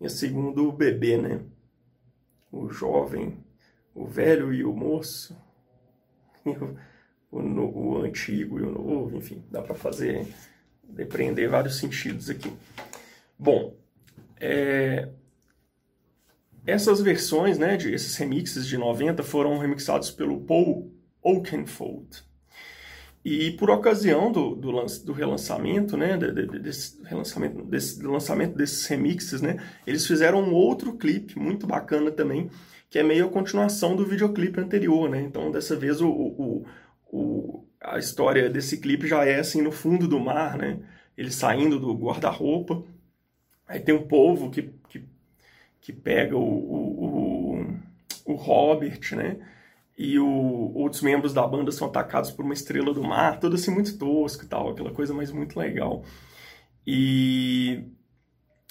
e 0.00 0.06
a 0.06 0.10
segunda 0.10 0.62
o 0.62 0.70
bebê, 0.70 1.16
né? 1.16 1.40
O 2.52 2.68
jovem, 2.68 3.44
o 3.92 4.06
velho 4.06 4.54
e 4.54 4.64
o 4.64 4.72
moço. 4.72 5.36
E 6.42 6.50
o, 6.50 6.74
o, 7.30 7.38
o 7.38 8.02
antigo 8.02 8.58
e 8.58 8.62
o 8.62 8.70
novo, 8.70 9.16
enfim, 9.16 9.42
dá 9.50 9.62
para 9.62 9.74
fazer, 9.74 10.26
depreender 10.82 11.48
vários 11.48 11.78
sentidos 11.78 12.28
aqui. 12.28 12.52
Bom, 13.38 13.74
é, 14.40 15.08
essas 16.66 17.00
versões, 17.00 17.58
né, 17.58 17.76
de, 17.76 17.92
esses 17.92 18.16
remixes 18.16 18.66
de 18.66 18.76
90 18.76 19.22
foram 19.22 19.58
remixados 19.58 20.10
pelo 20.10 20.40
Paul 20.40 20.92
Oakenfold. 21.22 22.28
E 23.22 23.50
por 23.52 23.68
ocasião 23.70 24.32
do, 24.32 24.54
do, 24.54 24.72
do 25.04 25.12
relançamento, 25.12 25.96
né, 25.96 26.16
de, 26.16 26.32
de, 26.32 26.58
desse, 26.58 27.02
relançamento, 27.04 27.62
desse, 27.64 28.02
lançamento 28.02 28.56
desses 28.56 28.86
remixes, 28.86 29.42
né, 29.42 29.58
eles 29.86 30.06
fizeram 30.06 30.42
um 30.42 30.54
outro 30.54 30.96
clipe 30.96 31.38
muito 31.38 31.66
bacana 31.66 32.10
também, 32.10 32.50
que 32.88 32.98
é 32.98 33.02
meio 33.02 33.26
a 33.26 33.30
continuação 33.30 33.94
do 33.94 34.06
videoclipe 34.06 34.58
anterior, 34.58 35.08
né? 35.08 35.22
Então, 35.22 35.50
dessa 35.52 35.76
vez 35.76 36.00
o, 36.00 36.08
o, 36.08 36.66
o, 37.10 37.64
a 37.80 37.98
história 37.98 38.48
desse 38.48 38.78
clipe 38.78 39.06
já 39.06 39.24
é 39.24 39.40
assim 39.40 39.62
no 39.62 39.72
fundo 39.72 40.06
do 40.06 40.20
mar, 40.20 40.56
né? 40.56 40.78
Ele 41.16 41.30
saindo 41.30 41.78
do 41.78 41.92
guarda-roupa. 41.94 42.84
Aí 43.66 43.80
tem 43.80 43.94
um 43.94 44.06
povo 44.06 44.50
que, 44.50 44.70
que, 44.88 45.04
que 45.80 45.92
pega 45.92 46.36
o, 46.36 46.40
o, 46.40 47.64
o, 48.26 48.32
o 48.32 48.34
Robert, 48.34 49.00
né? 49.12 49.38
E 49.98 50.18
o, 50.18 50.72
outros 50.74 51.02
membros 51.02 51.34
da 51.34 51.46
banda 51.46 51.70
são 51.70 51.88
atacados 51.88 52.30
por 52.30 52.44
uma 52.44 52.54
estrela 52.54 52.94
do 52.94 53.02
mar, 53.02 53.38
tudo 53.38 53.56
assim 53.56 53.70
muito 53.70 53.98
tosco 53.98 54.44
e 54.44 54.48
tal, 54.48 54.70
aquela 54.70 54.92
coisa 54.92 55.12
mais 55.12 55.30
muito 55.30 55.58
legal. 55.58 56.04
E 56.86 57.84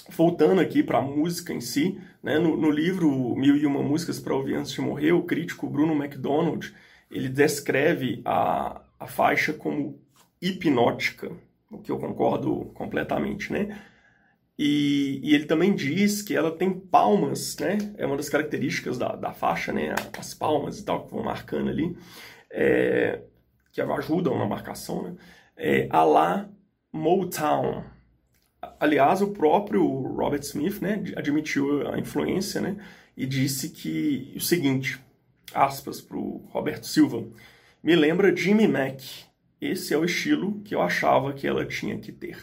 voltando 0.09 0.59
aqui 0.59 0.81
para 0.81 0.97
a 0.99 1.03
música 1.03 1.53
em 1.53 1.61
si, 1.61 1.99
né, 2.23 2.39
no, 2.39 2.57
no, 2.57 2.71
livro 2.71 3.35
Mil 3.35 3.55
e 3.55 3.65
Uma 3.65 3.83
Músicas 3.83 4.19
para 4.19 4.33
Ouvir 4.33 4.55
Antes 4.55 4.71
de 4.71 4.81
Morrer, 4.81 5.11
o 5.11 5.23
crítico 5.23 5.69
Bruno 5.69 5.93
MacDonald 5.93 6.73
ele 7.09 7.29
descreve 7.29 8.21
a, 8.23 8.81
a 8.99 9.07
faixa 9.07 9.53
como 9.53 9.99
hipnótica, 10.41 11.31
o 11.71 11.79
que 11.79 11.91
eu 11.91 11.97
concordo 11.97 12.65
completamente, 12.73 13.51
né? 13.51 13.81
E, 14.57 15.21
e, 15.23 15.33
ele 15.33 15.45
também 15.45 15.73
diz 15.73 16.21
que 16.21 16.35
ela 16.35 16.51
tem 16.51 16.77
palmas, 16.77 17.55
né? 17.57 17.77
É 17.97 18.05
uma 18.05 18.17
das 18.17 18.27
características 18.27 18.97
da, 18.97 19.15
da 19.15 19.31
faixa, 19.31 19.71
né? 19.71 19.95
As 20.17 20.33
palmas 20.33 20.79
e 20.79 20.83
tal 20.83 21.05
que 21.05 21.13
vão 21.13 21.23
marcando 21.23 21.69
ali, 21.69 21.95
é, 22.51 23.21
que 23.71 23.79
ajudam 23.79 24.37
na 24.37 24.45
marcação, 24.45 25.03
né? 25.03 25.15
É, 25.55 25.87
a 25.89 26.03
lá 26.03 26.49
Motown. 26.91 27.83
Aliás, 28.79 29.21
o 29.21 29.31
próprio 29.31 29.85
Robert 29.87 30.41
Smith, 30.41 30.81
né? 30.81 31.01
Admitiu 31.15 31.87
a 31.89 31.97
influência, 31.97 32.59
né? 32.59 32.75
E 33.15 33.25
disse 33.25 33.69
que 33.69 34.33
o 34.35 34.41
seguinte: 34.41 34.99
aspas 35.53 36.01
para 36.01 36.17
o 36.17 36.45
Roberto 36.49 36.85
Silva, 36.85 37.25
me 37.81 37.95
lembra 37.95 38.35
Jimmy 38.35 38.67
Mac. 38.67 39.01
Esse 39.61 39.93
é 39.93 39.97
o 39.97 40.05
estilo 40.05 40.61
que 40.61 40.73
eu 40.73 40.81
achava 40.81 41.33
que 41.33 41.45
ela 41.47 41.65
tinha 41.65 41.97
que 41.97 42.11
ter. 42.11 42.37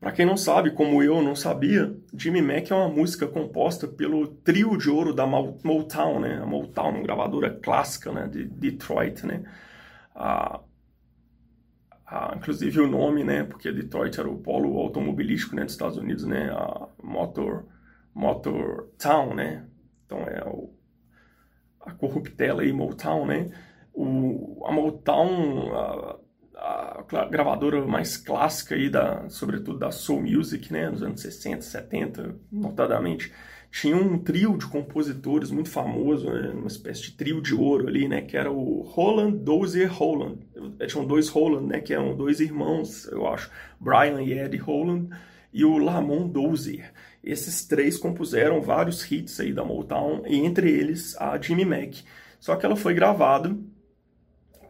Para 0.00 0.10
quem 0.10 0.26
não 0.26 0.36
sabe, 0.36 0.72
como 0.72 1.00
eu 1.00 1.22
não 1.22 1.36
sabia, 1.36 1.96
Jimmy 2.12 2.42
Mac 2.42 2.70
é 2.70 2.74
uma 2.74 2.88
música 2.88 3.26
composta 3.26 3.86
pelo 3.86 4.26
trio 4.26 4.76
de 4.76 4.90
ouro 4.90 5.14
da 5.14 5.24
Motown, 5.26 6.18
né? 6.18 6.40
A 6.42 6.46
Motown, 6.46 7.02
gravadora 7.02 7.50
clássica, 7.50 8.10
né? 8.10 8.26
De 8.26 8.44
Detroit, 8.44 9.24
né? 9.24 9.44
Inclusive 12.36 12.80
o 12.80 12.88
nome, 12.88 13.22
né? 13.22 13.44
Porque 13.44 13.70
Detroit 13.70 14.18
era 14.18 14.28
o 14.28 14.38
polo 14.38 14.76
automobilístico, 14.78 15.54
né? 15.54 15.62
Dos 15.62 15.74
Estados 15.74 15.96
Unidos, 15.96 16.24
né? 16.24 16.50
A 16.50 16.88
Motor, 17.00 17.64
Motor 18.12 18.88
Town, 18.98 19.34
né? 19.34 19.66
Então 20.04 20.18
é 20.24 20.42
o 20.44 20.68
a 21.84 21.92
corruptela 21.92 22.62
aí, 22.62 22.72
Motown, 22.72 23.26
né? 23.26 23.50
O, 23.92 24.62
a 24.66 24.72
Motown, 24.72 25.72
a, 25.74 26.16
a, 26.56 27.26
gravadora 27.30 27.84
mais 27.86 28.16
clássica 28.16 28.74
aí, 28.74 28.88
da, 28.88 29.28
sobretudo 29.28 29.78
da 29.78 29.90
Soul 29.90 30.22
Music, 30.22 30.72
né? 30.72 30.88
Nos 30.88 31.02
anos 31.02 31.20
60, 31.20 31.62
70, 31.62 32.36
notadamente, 32.50 33.32
tinha 33.70 33.96
um 33.96 34.18
trio 34.18 34.56
de 34.56 34.66
compositores 34.66 35.50
muito 35.50 35.70
famoso, 35.70 36.30
né? 36.30 36.50
uma 36.50 36.66
espécie 36.66 37.04
de 37.04 37.12
trio 37.12 37.40
de 37.40 37.54
ouro 37.54 37.88
ali, 37.88 38.06
né? 38.06 38.20
Que 38.20 38.36
era 38.36 38.52
o 38.52 38.82
Roland, 38.82 39.32
Dozier 39.32 39.90
Roland. 39.90 40.38
Tinham 40.86 41.06
dois 41.06 41.28
Roland, 41.30 41.66
né? 41.66 41.80
Que 41.80 41.94
eram 41.94 42.14
dois 42.14 42.38
irmãos, 42.38 43.06
eu 43.08 43.26
acho, 43.26 43.50
Brian 43.80 44.22
e 44.22 44.38
Eddie 44.38 44.58
Roland, 44.58 45.08
e 45.52 45.64
o 45.64 45.78
Lamont 45.78 46.32
Dozier. 46.32 46.92
Esses 47.22 47.64
três 47.64 47.96
compuseram 47.98 48.60
vários 48.60 49.10
hits 49.10 49.38
aí 49.38 49.52
da 49.52 49.64
Motown, 49.64 50.22
entre 50.26 50.70
eles 50.70 51.16
a 51.20 51.38
Jimmy 51.40 51.64
Mac. 51.64 51.94
Só 52.40 52.56
que 52.56 52.66
ela 52.66 52.74
foi 52.74 52.94
gravada, 52.94 53.56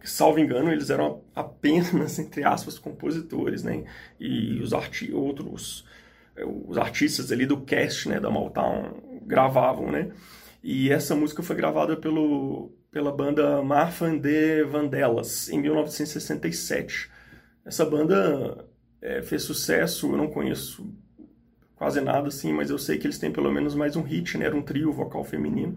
salvo 0.04 0.38
engano, 0.38 0.70
eles 0.70 0.90
eram 0.90 1.22
apenas, 1.34 2.18
entre 2.18 2.44
aspas, 2.44 2.78
compositores, 2.78 3.62
né? 3.62 3.84
E 4.20 4.60
os 4.60 4.72
arti 4.72 5.12
outros 5.12 5.84
eh, 6.36 6.44
os 6.44 6.76
artistas 6.78 7.30
ali 7.32 7.46
do 7.46 7.60
cast, 7.60 8.08
né, 8.08 8.20
da 8.20 8.30
Motown 8.30 9.00
gravavam, 9.24 9.90
né? 9.90 10.10
E 10.62 10.90
essa 10.90 11.14
música 11.14 11.42
foi 11.42 11.56
gravada 11.56 11.96
pelo, 11.96 12.72
pela 12.90 13.12
banda 13.12 13.62
Marfan 13.62 14.16
de 14.18 14.64
Vandellas 14.64 15.48
em 15.48 15.60
1967. 15.60 17.10
Essa 17.64 17.84
banda 17.84 18.64
é, 19.02 19.20
fez 19.20 19.42
sucesso, 19.42 20.12
eu 20.12 20.16
não 20.16 20.28
conheço 20.28 20.88
quase 21.74 22.00
nada 22.00 22.28
assim, 22.28 22.52
mas 22.52 22.70
eu 22.70 22.78
sei 22.78 22.96
que 22.96 23.06
eles 23.06 23.18
têm 23.18 23.32
pelo 23.32 23.50
menos 23.50 23.74
mais 23.74 23.96
um 23.96 24.02
hit, 24.02 24.38
né? 24.38 24.46
Era 24.46 24.56
um 24.56 24.62
trio 24.62 24.92
vocal 24.92 25.24
feminino. 25.24 25.76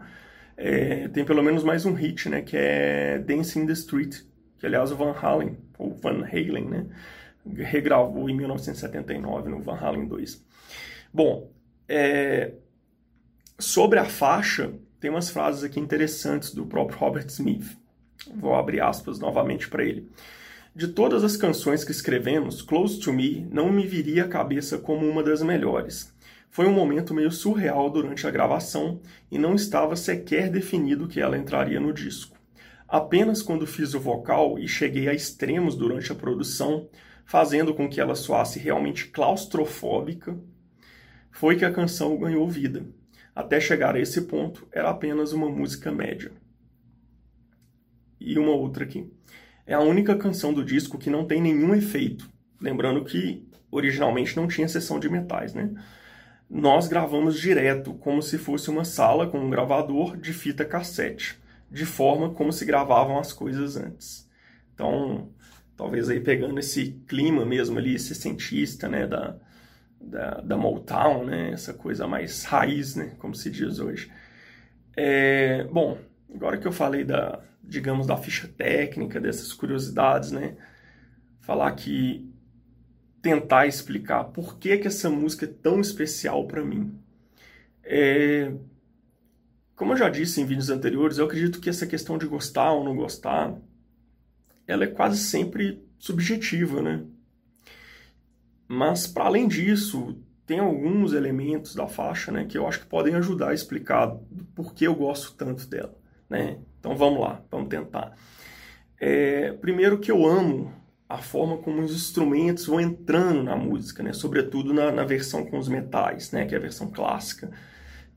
É, 0.55 1.07
tem 1.07 1.25
pelo 1.25 1.41
menos 1.43 1.63
mais 1.63 1.85
um 1.85 1.93
hit, 1.93 2.29
né? 2.29 2.43
Que 2.43 2.55
é 2.55 3.17
Dancing 3.17 3.63
in 3.63 3.65
the 3.65 3.73
Street, 3.73 4.21
que 4.59 4.65
aliás 4.67 4.91
o 4.91 4.95
Van 4.95 5.11
Halen, 5.19 5.57
ou 5.79 5.95
Van 5.95 6.23
Halen, 6.23 6.65
né? 6.65 6.85
Regravou 7.57 8.29
em 8.29 8.35
1979 8.35 9.49
no 9.49 9.61
Van 9.61 9.75
Halen 9.75 10.07
2. 10.07 10.45
Bom, 11.11 11.51
é, 11.89 12.53
sobre 13.57 13.97
a 13.97 14.05
faixa, 14.05 14.73
tem 14.99 15.09
umas 15.09 15.29
frases 15.29 15.63
aqui 15.63 15.79
interessantes 15.79 16.53
do 16.53 16.65
próprio 16.65 16.99
Robert 16.99 17.27
Smith. 17.27 17.77
Vou 18.35 18.55
abrir 18.55 18.81
aspas 18.81 19.19
novamente 19.19 19.67
para 19.67 19.83
ele. 19.83 20.09
De 20.75 20.89
todas 20.89 21.23
as 21.23 21.37
canções 21.37 21.85
que 21.85 21.91
escrevemos, 21.91 22.61
Close 22.61 22.99
to 22.99 23.13
Me 23.13 23.47
não 23.49 23.71
me 23.71 23.87
viria 23.87 24.25
à 24.25 24.27
cabeça 24.27 24.77
como 24.77 25.09
uma 25.09 25.23
das 25.23 25.41
melhores. 25.41 26.13
Foi 26.49 26.65
um 26.65 26.73
momento 26.73 27.13
meio 27.13 27.31
surreal 27.31 27.89
durante 27.89 28.27
a 28.27 28.29
gravação 28.29 28.99
e 29.31 29.37
não 29.37 29.55
estava 29.55 29.95
sequer 29.95 30.49
definido 30.49 31.07
que 31.07 31.21
ela 31.21 31.37
entraria 31.37 31.79
no 31.79 31.93
disco. 31.93 32.37
Apenas 32.89 33.41
quando 33.41 33.65
fiz 33.65 33.93
o 33.93 34.01
vocal 34.01 34.59
e 34.59 34.67
cheguei 34.67 35.07
a 35.07 35.13
extremos 35.13 35.77
durante 35.77 36.11
a 36.11 36.15
produção, 36.15 36.89
fazendo 37.23 37.73
com 37.73 37.87
que 37.87 38.01
ela 38.01 38.13
soasse 38.13 38.59
realmente 38.59 39.07
claustrofóbica, 39.07 40.37
foi 41.31 41.55
que 41.55 41.63
a 41.63 41.71
canção 41.71 42.17
ganhou 42.17 42.49
vida. 42.49 42.85
Até 43.33 43.61
chegar 43.61 43.95
a 43.95 43.99
esse 44.01 44.23
ponto, 44.23 44.67
era 44.73 44.89
apenas 44.89 45.31
uma 45.31 45.49
música 45.49 45.89
média. 45.89 46.33
E 48.19 48.37
uma 48.37 48.51
outra 48.51 48.83
aqui 48.83 49.09
é 49.65 49.73
a 49.73 49.79
única 49.79 50.15
canção 50.15 50.53
do 50.53 50.63
disco 50.63 50.97
que 50.97 51.09
não 51.09 51.25
tem 51.25 51.41
nenhum 51.41 51.73
efeito. 51.73 52.29
Lembrando 52.61 53.03
que 53.03 53.47
originalmente 53.71 54.35
não 54.35 54.47
tinha 54.47 54.67
sessão 54.67 54.99
de 54.99 55.09
metais, 55.09 55.53
né? 55.53 55.71
nós 56.49 56.87
gravamos 56.87 57.39
direto, 57.39 57.93
como 57.95 58.21
se 58.21 58.37
fosse 58.37 58.69
uma 58.69 58.85
sala 58.85 59.27
com 59.27 59.39
um 59.39 59.49
gravador 59.49 60.15
de 60.15 60.31
fita 60.31 60.63
cassete, 60.63 61.39
de 61.71 61.85
forma 61.85 62.29
como 62.31 62.51
se 62.51 62.65
gravavam 62.65 63.19
as 63.19 63.33
coisas 63.33 63.75
antes. 63.75 64.29
Então, 64.73 65.29
talvez 65.75 66.09
aí 66.09 66.19
pegando 66.19 66.59
esse 66.59 67.01
clima 67.07 67.45
mesmo 67.45 67.77
ali, 67.77 67.95
esse 67.95 68.13
cientista, 68.13 68.87
né, 68.87 69.07
da, 69.07 69.35
da, 69.99 70.41
da 70.41 70.57
Motown, 70.57 71.25
né, 71.25 71.51
essa 71.51 71.73
coisa 71.73 72.07
mais 72.07 72.43
raiz, 72.43 72.95
né, 72.95 73.13
como 73.17 73.33
se 73.33 73.49
diz 73.49 73.79
hoje. 73.79 74.11
É, 74.95 75.63
bom, 75.65 75.97
agora 76.33 76.57
que 76.57 76.67
eu 76.67 76.71
falei 76.71 77.03
da, 77.03 77.41
digamos, 77.63 78.07
da 78.07 78.17
ficha 78.17 78.47
técnica, 78.47 79.19
dessas 79.19 79.53
curiosidades, 79.53 80.31
né, 80.31 80.55
falar 81.41 81.71
que 81.73 82.29
tentar 83.21 83.65
explicar 83.65 84.25
por 84.25 84.57
que, 84.57 84.77
que 84.77 84.87
essa 84.87 85.09
música 85.09 85.45
é 85.45 85.49
tão 85.49 85.81
especial 85.81 86.45
para 86.47 86.63
mim. 86.63 86.99
É, 87.83 88.51
como 89.75 89.93
eu 89.93 89.97
já 89.97 90.09
disse 90.09 90.39
em 90.39 90.45
vídeos 90.45 90.69
anteriores, 90.69 91.17
eu 91.17 91.25
acredito 91.25 91.59
que 91.59 91.69
essa 91.69 91.87
questão 91.87 92.17
de 92.17 92.27
gostar 92.27 92.71
ou 92.71 92.83
não 92.83 92.95
gostar, 92.95 93.55
ela 94.67 94.83
é 94.83 94.87
quase 94.87 95.17
sempre 95.17 95.83
subjetiva, 95.97 96.81
né? 96.81 97.03
Mas 98.67 99.05
para 99.05 99.25
além 99.25 99.47
disso, 99.47 100.17
tem 100.45 100.59
alguns 100.59 101.13
elementos 101.13 101.75
da 101.75 101.87
faixa, 101.87 102.31
né, 102.31 102.45
que 102.45 102.57
eu 102.57 102.67
acho 102.67 102.81
que 102.81 102.85
podem 102.85 103.15
ajudar 103.15 103.49
a 103.49 103.53
explicar 103.53 104.15
por 104.53 104.73
que 104.73 104.85
eu 104.85 104.95
gosto 104.95 105.33
tanto 105.33 105.67
dela, 105.67 105.95
né? 106.29 106.57
Então 106.79 106.95
vamos 106.95 107.19
lá, 107.19 107.41
vamos 107.49 107.69
tentar. 107.69 108.15
É, 108.99 109.53
primeiro 109.53 109.99
que 109.99 110.11
eu 110.11 110.25
amo 110.25 110.73
a 111.07 111.19
forma 111.19 111.57
como 111.57 111.81
os 111.81 111.93
instrumentos 111.93 112.65
vão 112.65 112.79
entrando 112.79 113.43
na 113.43 113.55
música, 113.55 114.01
né? 114.01 114.11
sobretudo 114.11 114.73
na, 114.73 114.91
na, 114.91 115.03
versão 115.03 115.45
com 115.45 115.57
os 115.57 115.67
metais, 115.67 116.31
né? 116.31 116.45
que 116.45 116.55
é 116.55 116.57
a 116.57 116.61
versão 116.61 116.89
clássica. 116.89 117.51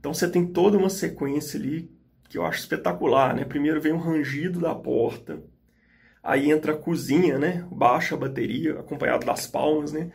Então 0.01 0.15
você 0.15 0.29
tem 0.29 0.47
toda 0.47 0.79
uma 0.79 0.89
sequência 0.89 1.59
ali 1.61 1.91
que 2.29 2.39
eu 2.39 2.47
acho 2.47 2.61
espetacular. 2.61 3.35
Né? 3.35 3.45
Primeiro 3.45 3.81
vem 3.81 3.93
o 3.93 3.99
rangido 3.99 4.61
da 4.61 4.75
porta, 4.75 5.43
aí 6.23 6.51
entra 6.51 6.73
a 6.73 6.77
cozinha, 6.77 7.39
né? 7.39 7.67
baixa 7.71 8.15
a 8.15 8.19
bateria, 8.19 8.81
acompanhado 8.81 9.27
das 9.27 9.47
palmas, 9.47 9.93
né? 9.93 10.11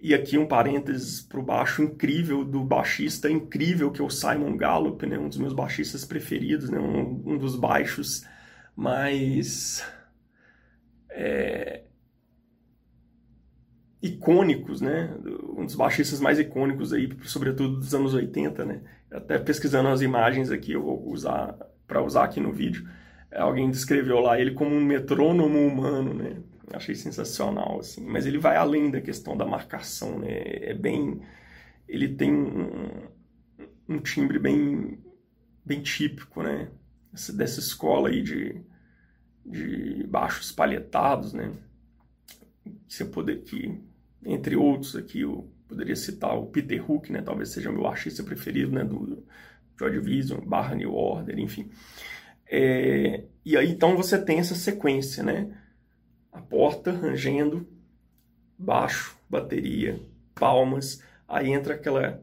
E 0.00 0.14
aqui 0.14 0.36
um 0.36 0.46
parênteses 0.46 1.20
para 1.20 1.40
o 1.40 1.42
baixo 1.42 1.82
incrível 1.82 2.44
do 2.44 2.62
baixista 2.62 3.30
incrível 3.30 3.90
que 3.90 4.00
é 4.00 4.04
o 4.04 4.10
Simon 4.10 4.56
Gallup, 4.56 5.06
né? 5.06 5.18
um 5.18 5.28
dos 5.28 5.38
meus 5.38 5.52
baixistas 5.52 6.04
preferidos, 6.04 6.68
né? 6.68 6.78
um, 6.78 7.22
um 7.24 7.38
dos 7.38 7.56
baixos 7.56 8.24
mais 8.76 9.82
é, 11.10 11.84
icônicos, 14.02 14.80
né? 14.80 15.14
Um 15.56 15.64
dos 15.64 15.74
baixistas 15.74 16.20
mais 16.20 16.38
icônicos 16.38 16.92
aí, 16.92 17.08
sobretudo 17.24 17.78
dos 17.78 17.94
anos 17.94 18.14
80, 18.14 18.64
né? 18.64 18.80
Até 19.10 19.38
pesquisando 19.38 19.88
as 19.88 20.02
imagens 20.02 20.50
aqui, 20.50 20.72
eu 20.72 20.82
vou 20.82 21.08
usar 21.10 21.56
para 21.86 22.02
usar 22.02 22.24
aqui 22.24 22.40
no 22.40 22.52
vídeo. 22.52 22.88
Alguém 23.32 23.70
descreveu 23.70 24.20
lá 24.20 24.40
ele 24.40 24.52
como 24.52 24.74
um 24.74 24.84
metrônomo 24.84 25.58
humano, 25.58 26.14
né? 26.14 26.36
Achei 26.72 26.94
sensacional, 26.94 27.80
assim. 27.80 28.04
Mas 28.04 28.26
ele 28.26 28.38
vai 28.38 28.56
além 28.56 28.90
da 28.90 29.00
questão 29.00 29.36
da 29.36 29.46
marcação, 29.46 30.18
né? 30.18 30.28
É 30.30 30.74
bem... 30.74 31.20
Ele 31.88 32.08
tem 32.08 32.32
um, 32.32 33.08
um 33.88 33.98
timbre 34.00 34.38
bem, 34.38 34.98
bem 35.64 35.80
típico, 35.82 36.42
né? 36.42 36.68
Essa, 37.12 37.32
dessa 37.32 37.60
escola 37.60 38.08
aí 38.08 38.22
de, 38.22 38.60
de 39.44 40.04
baixos 40.08 40.50
palhetados, 40.50 41.32
né? 41.32 41.52
Você 42.88 43.04
poder 43.04 43.42
que 43.42 43.80
entre 44.26 44.56
outros 44.56 44.96
aqui, 44.96 45.20
eu 45.20 45.48
poderia 45.68 45.94
citar 45.94 46.36
o 46.36 46.46
Peter 46.46 46.90
Hook, 46.90 47.10
né? 47.12 47.22
Talvez 47.22 47.50
seja 47.50 47.70
o 47.70 47.72
meu 47.72 47.86
artista 47.86 48.22
preferido, 48.24 48.72
né? 48.72 48.84
Do 48.84 49.24
Joy 49.78 49.92
Division, 49.92 50.40
barra 50.40 50.74
New 50.74 50.92
Order, 50.92 51.38
enfim. 51.38 51.70
É, 52.48 53.24
e 53.44 53.56
aí, 53.56 53.70
então, 53.70 53.96
você 53.96 54.18
tem 54.20 54.38
essa 54.38 54.54
sequência, 54.54 55.22
né? 55.22 55.56
A 56.36 56.40
porta 56.42 56.92
rangendo, 56.92 57.66
baixo, 58.58 59.16
bateria, 59.26 59.98
palmas, 60.34 61.02
aí 61.26 61.50
entra 61.50 61.72
aquela 61.72 62.22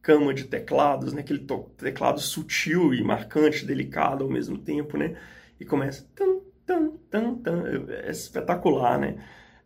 cama 0.00 0.32
de 0.32 0.44
teclados, 0.44 1.12
né? 1.12 1.20
Aquele 1.20 1.46
teclado 1.76 2.18
sutil 2.18 2.94
e 2.94 3.04
marcante, 3.04 3.66
delicado 3.66 4.24
ao 4.24 4.30
mesmo 4.30 4.56
tempo, 4.56 4.96
né? 4.96 5.20
E 5.60 5.66
começa... 5.66 6.08
Tum, 6.16 6.40
tum, 6.66 6.96
tum, 7.10 7.36
tum, 7.42 7.66
é 7.90 8.10
espetacular, 8.10 8.98
né? 8.98 9.22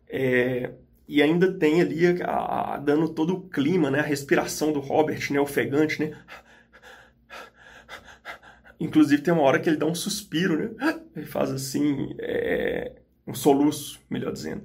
É, 0.09 0.73
e 1.07 1.23
ainda 1.23 1.57
tem 1.57 1.79
ali 1.79 2.21
a, 2.23 2.73
a, 2.73 2.77
dando 2.77 3.07
todo 3.07 3.35
o 3.35 3.49
clima, 3.49 3.89
né? 3.89 4.01
A 4.01 4.03
respiração 4.03 4.73
do 4.73 4.81
Robert, 4.81 5.31
né? 5.31 5.39
Ofegante, 5.39 6.01
né? 6.01 6.11
Inclusive 8.77 9.21
tem 9.21 9.33
uma 9.33 9.43
hora 9.43 9.61
que 9.61 9.69
ele 9.69 9.77
dá 9.77 9.85
um 9.85 9.95
suspiro, 9.95 10.75
né? 10.75 10.99
Ele 11.15 11.25
faz 11.25 11.51
assim, 11.51 12.13
é, 12.19 13.01
um 13.27 13.33
soluço, 13.33 13.99
melhor 14.09 14.31
dizendo. 14.31 14.63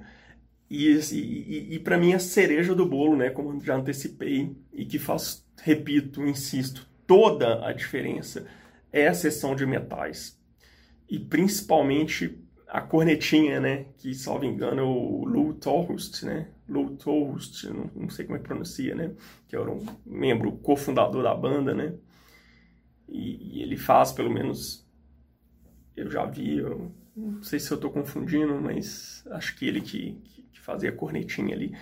E, 0.69 0.87
e, 0.89 1.75
e 1.75 1.79
para 1.79 1.97
mim 1.97 2.13
a 2.13 2.19
cereja 2.19 2.73
do 2.73 2.85
bolo, 2.85 3.15
né? 3.15 3.29
Como 3.29 3.59
já 3.63 3.75
antecipei 3.75 4.55
e 4.71 4.85
que 4.85 4.97
faz, 4.97 5.45
repito, 5.61 6.23
insisto, 6.23 6.87
toda 7.05 7.65
a 7.67 7.73
diferença 7.73 8.47
é 8.91 9.07
a 9.07 9.13
seção 9.13 9.55
de 9.55 9.65
metais. 9.65 10.39
E 11.09 11.19
principalmente 11.19 12.39
a 12.67 12.81
cornetinha, 12.81 13.59
né? 13.59 13.85
Que, 13.99 14.15
salvo 14.15 14.45
engano, 14.45 14.79
é 14.79 14.83
o 14.83 15.25
Lou 15.25 15.53
Tolhurst, 15.53 16.23
né? 16.23 16.47
Lou 16.67 16.95
Tolhurst, 16.97 17.65
não, 17.65 17.91
não, 17.95 18.09
sei 18.09 18.25
como 18.25 18.37
é 18.37 18.39
que 18.39 18.47
pronuncia, 18.47 18.95
né? 18.95 19.11
Que 19.47 19.55
era 19.55 19.69
um 19.69 19.85
membro 20.03 20.51
cofundador 20.53 21.21
da 21.21 21.35
banda, 21.35 21.75
né? 21.75 21.93
E, 23.07 23.59
e, 23.59 23.61
ele 23.61 23.77
faz, 23.77 24.11
pelo 24.11 24.31
menos, 24.31 24.87
eu 25.95 26.09
já 26.09 26.25
vi, 26.25 26.57
eu, 26.57 26.91
não 27.15 27.43
sei 27.43 27.59
se 27.59 27.71
eu 27.71 27.75
estou 27.75 27.91
confundindo, 27.91 28.59
mas 28.59 29.23
acho 29.31 29.55
que 29.55 29.67
ele 29.67 29.81
que, 29.81 30.13
que, 30.23 30.43
que 30.43 30.59
fazia 30.59 30.89
a 30.89 30.95
cornetinha 30.95 31.55
ali. 31.55 31.75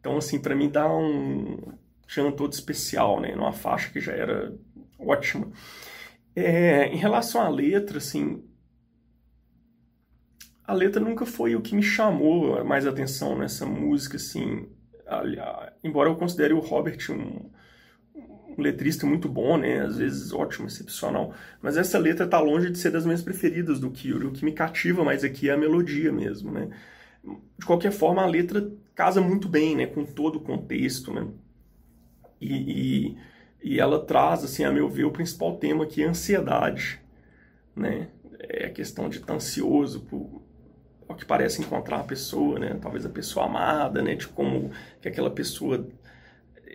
Então, 0.00 0.16
assim, 0.16 0.40
para 0.40 0.54
mim 0.54 0.68
dá 0.68 0.92
um 0.92 1.56
chão 2.06 2.32
todo 2.32 2.52
especial, 2.52 3.20
né? 3.20 3.34
Numa 3.34 3.52
faixa 3.52 3.90
que 3.90 4.00
já 4.00 4.12
era 4.12 4.54
ótima. 4.98 5.50
É, 6.34 6.86
em 6.86 6.96
relação 6.96 7.40
à 7.40 7.48
letra, 7.48 7.98
assim, 7.98 8.42
a 10.64 10.72
letra 10.74 11.00
nunca 11.00 11.26
foi 11.26 11.54
o 11.54 11.60
que 11.60 11.74
me 11.74 11.82
chamou 11.82 12.64
mais 12.64 12.86
atenção 12.86 13.36
nessa 13.38 13.66
música, 13.66 14.16
assim. 14.16 14.68
embora 15.84 16.08
eu 16.08 16.16
considere 16.16 16.54
o 16.54 16.60
Robert 16.60 16.98
um, 17.10 17.50
um, 18.58 18.62
letrista 18.62 19.06
muito 19.06 19.28
bom, 19.28 19.56
né? 19.56 19.80
Às 19.80 19.96
vezes 19.98 20.32
ótimo, 20.32 20.66
excepcional. 20.66 21.34
Mas 21.60 21.76
essa 21.76 21.98
letra 21.98 22.26
tá 22.26 22.40
longe 22.40 22.70
de 22.70 22.78
ser 22.78 22.90
das 22.90 23.04
minhas 23.04 23.22
preferidas 23.22 23.80
do 23.80 23.90
Kyuri. 23.90 24.26
O 24.26 24.32
que 24.32 24.44
me 24.44 24.52
cativa 24.52 25.04
mais 25.04 25.24
aqui 25.24 25.48
é 25.48 25.52
a 25.52 25.56
melodia 25.56 26.12
mesmo, 26.12 26.50
né? 26.50 26.68
De 27.58 27.66
qualquer 27.66 27.92
forma, 27.92 28.22
a 28.22 28.26
letra 28.26 28.70
casa 28.94 29.20
muito 29.20 29.48
bem, 29.48 29.76
né? 29.76 29.86
Com 29.86 30.04
todo 30.04 30.36
o 30.36 30.40
contexto, 30.40 31.12
né? 31.12 31.26
E, 32.40 33.12
e, 33.12 33.18
e 33.62 33.80
ela 33.80 34.04
traz, 34.04 34.44
assim, 34.44 34.64
a 34.64 34.72
meu 34.72 34.88
ver, 34.88 35.04
o 35.04 35.12
principal 35.12 35.56
tema 35.56 35.86
que 35.86 36.02
é 36.02 36.06
a 36.06 36.10
ansiedade, 36.10 37.00
né? 37.74 38.08
É 38.38 38.66
a 38.66 38.70
questão 38.70 39.08
de 39.08 39.18
estar 39.18 39.34
ansioso 39.34 40.00
por, 40.00 40.42
ao 41.08 41.16
que 41.16 41.24
parece 41.24 41.60
encontrar 41.62 42.00
a 42.00 42.04
pessoa, 42.04 42.58
né? 42.58 42.78
Talvez 42.80 43.06
a 43.06 43.08
pessoa 43.08 43.46
amada, 43.46 44.02
né? 44.02 44.14
De 44.14 44.26
como 44.28 44.70
que 45.00 45.08
aquela 45.08 45.30
pessoa 45.30 45.86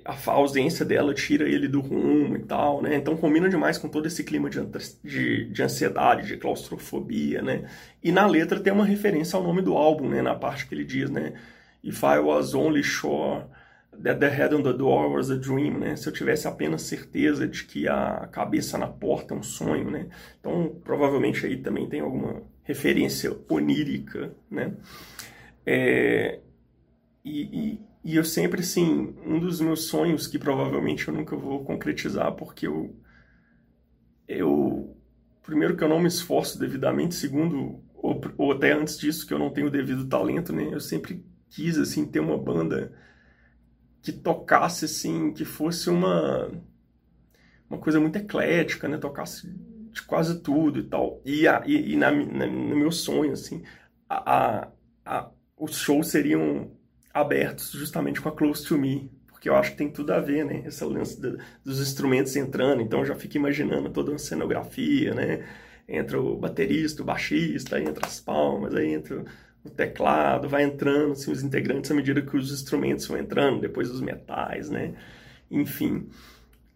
a 0.07 0.31
ausência 0.31 0.85
dela 0.85 1.13
tira 1.13 1.49
ele 1.49 1.67
do 1.67 1.81
rumo 1.81 2.37
e 2.37 2.39
tal, 2.39 2.81
né? 2.81 2.95
Então 2.95 3.17
combina 3.17 3.49
demais 3.49 3.77
com 3.77 3.89
todo 3.89 4.07
esse 4.07 4.23
clima 4.23 4.49
de, 4.49 4.59
de, 5.03 5.49
de, 5.51 5.63
ansiedade, 5.63 6.27
de 6.27 6.37
claustrofobia, 6.37 7.41
né? 7.41 7.69
E 8.01 8.09
na 8.09 8.25
letra 8.25 8.59
tem 8.59 8.71
uma 8.71 8.85
referência 8.85 9.35
ao 9.35 9.43
nome 9.43 9.61
do 9.61 9.75
álbum, 9.75 10.07
né? 10.07 10.21
Na 10.21 10.33
parte 10.33 10.65
que 10.65 10.73
ele 10.73 10.85
diz, 10.85 11.09
né? 11.09 11.33
If 11.83 12.01
I 12.03 12.19
was 12.19 12.55
only 12.55 12.83
sure 12.83 13.43
that 14.01 14.19
the 14.19 14.29
head 14.29 14.55
on 14.55 14.63
the 14.63 14.71
door 14.71 15.11
was 15.11 15.29
a 15.29 15.35
dream, 15.35 15.79
né? 15.79 15.97
Se 15.97 16.07
eu 16.07 16.13
tivesse 16.13 16.47
apenas 16.47 16.83
certeza 16.83 17.45
de 17.45 17.65
que 17.65 17.85
a 17.87 18.29
cabeça 18.31 18.77
na 18.77 18.87
porta 18.87 19.33
é 19.33 19.37
um 19.37 19.43
sonho, 19.43 19.91
né? 19.91 20.07
Então 20.39 20.79
provavelmente 20.85 21.45
aí 21.45 21.57
também 21.57 21.87
tem 21.89 21.99
alguma 21.99 22.43
referência 22.63 23.35
onírica, 23.49 24.33
né? 24.49 24.73
É, 25.65 26.39
e, 27.25 27.41
e, 27.41 27.86
e, 28.07 28.15
eu 28.15 28.23
sempre, 28.23 28.61
assim, 28.61 29.13
um 29.25 29.39
dos 29.39 29.59
meus 29.59 29.83
sonhos 29.83 30.27
que 30.27 30.39
provavelmente 30.39 31.07
eu 31.07 31.13
nunca 31.13 31.35
vou 31.35 31.65
concretizar, 31.65 32.33
porque 32.35 32.65
eu, 32.65 32.95
eu 34.27 34.95
primeiro 35.43 35.75
que 35.75 35.83
eu 35.83 35.89
não 35.89 35.99
me 35.99 36.07
esforço 36.07 36.57
devidamente, 36.57 37.15
segundo, 37.15 37.83
ou, 37.93 38.21
ou 38.37 38.51
até 38.53 38.71
antes 38.71 38.97
disso, 38.97 39.27
que 39.27 39.33
eu 39.33 39.39
não 39.39 39.51
tenho 39.51 39.67
o 39.67 39.71
devido 39.71 40.07
talento, 40.07 40.53
né? 40.53 40.69
Eu 40.71 40.79
sempre 40.79 41.25
quis, 41.49 41.77
assim, 41.77 42.05
ter 42.05 42.21
uma 42.21 42.37
banda 42.37 42.93
que 44.01 44.13
tocasse, 44.13 44.85
assim, 44.85 45.33
que 45.33 45.43
fosse 45.43 45.89
uma, 45.89 46.49
uma 47.69 47.79
coisa 47.79 47.99
muito 47.99 48.15
eclética, 48.17 48.87
né? 48.87 48.97
Tocasse 48.97 49.53
de 49.91 50.01
quase 50.03 50.39
tudo 50.41 50.79
e 50.79 50.83
tal. 50.83 51.21
E, 51.25 51.47
a, 51.47 51.61
e, 51.65 51.93
e 51.93 51.97
na, 51.97 52.11
na, 52.11 52.47
no 52.47 52.75
meu 52.77 52.91
sonho, 52.91 53.33
assim, 53.33 53.63
a, 54.09 54.69
a, 55.05 55.29
os 55.57 55.75
shows 55.77 56.07
seriam 56.07 56.76
abertos 57.21 57.71
justamente 57.71 58.21
com 58.21 58.29
a 58.29 58.31
Close 58.31 58.65
to 58.65 58.77
Me, 58.77 59.11
porque 59.27 59.49
eu 59.49 59.55
acho 59.55 59.71
que 59.71 59.77
tem 59.77 59.89
tudo 59.89 60.11
a 60.11 60.19
ver, 60.19 60.45
né? 60.45 60.63
Essa 60.65 60.85
lance 60.85 61.19
dos 61.63 61.79
instrumentos 61.79 62.35
entrando, 62.35 62.81
então 62.81 62.99
eu 62.99 63.05
já 63.05 63.15
fico 63.15 63.37
imaginando 63.37 63.89
toda 63.89 64.11
uma 64.11 64.17
cenografia, 64.17 65.13
né? 65.13 65.45
Entra 65.87 66.19
o 66.19 66.35
baterista, 66.37 67.01
o 67.01 67.05
baixista, 67.05 67.77
aí 67.77 67.85
entra 67.85 68.05
as 68.05 68.19
palmas, 68.19 68.75
aí 68.75 68.93
entra 68.93 69.23
o 69.63 69.69
teclado, 69.69 70.49
vai 70.49 70.63
entrando 70.63 71.13
assim, 71.13 71.31
os 71.31 71.43
integrantes 71.43 71.91
à 71.91 71.93
medida 71.93 72.21
que 72.21 72.35
os 72.35 72.51
instrumentos 72.51 73.05
vão 73.07 73.17
entrando, 73.17 73.61
depois 73.61 73.89
os 73.91 74.01
metais, 74.01 74.69
né? 74.69 74.93
Enfim, 75.49 76.09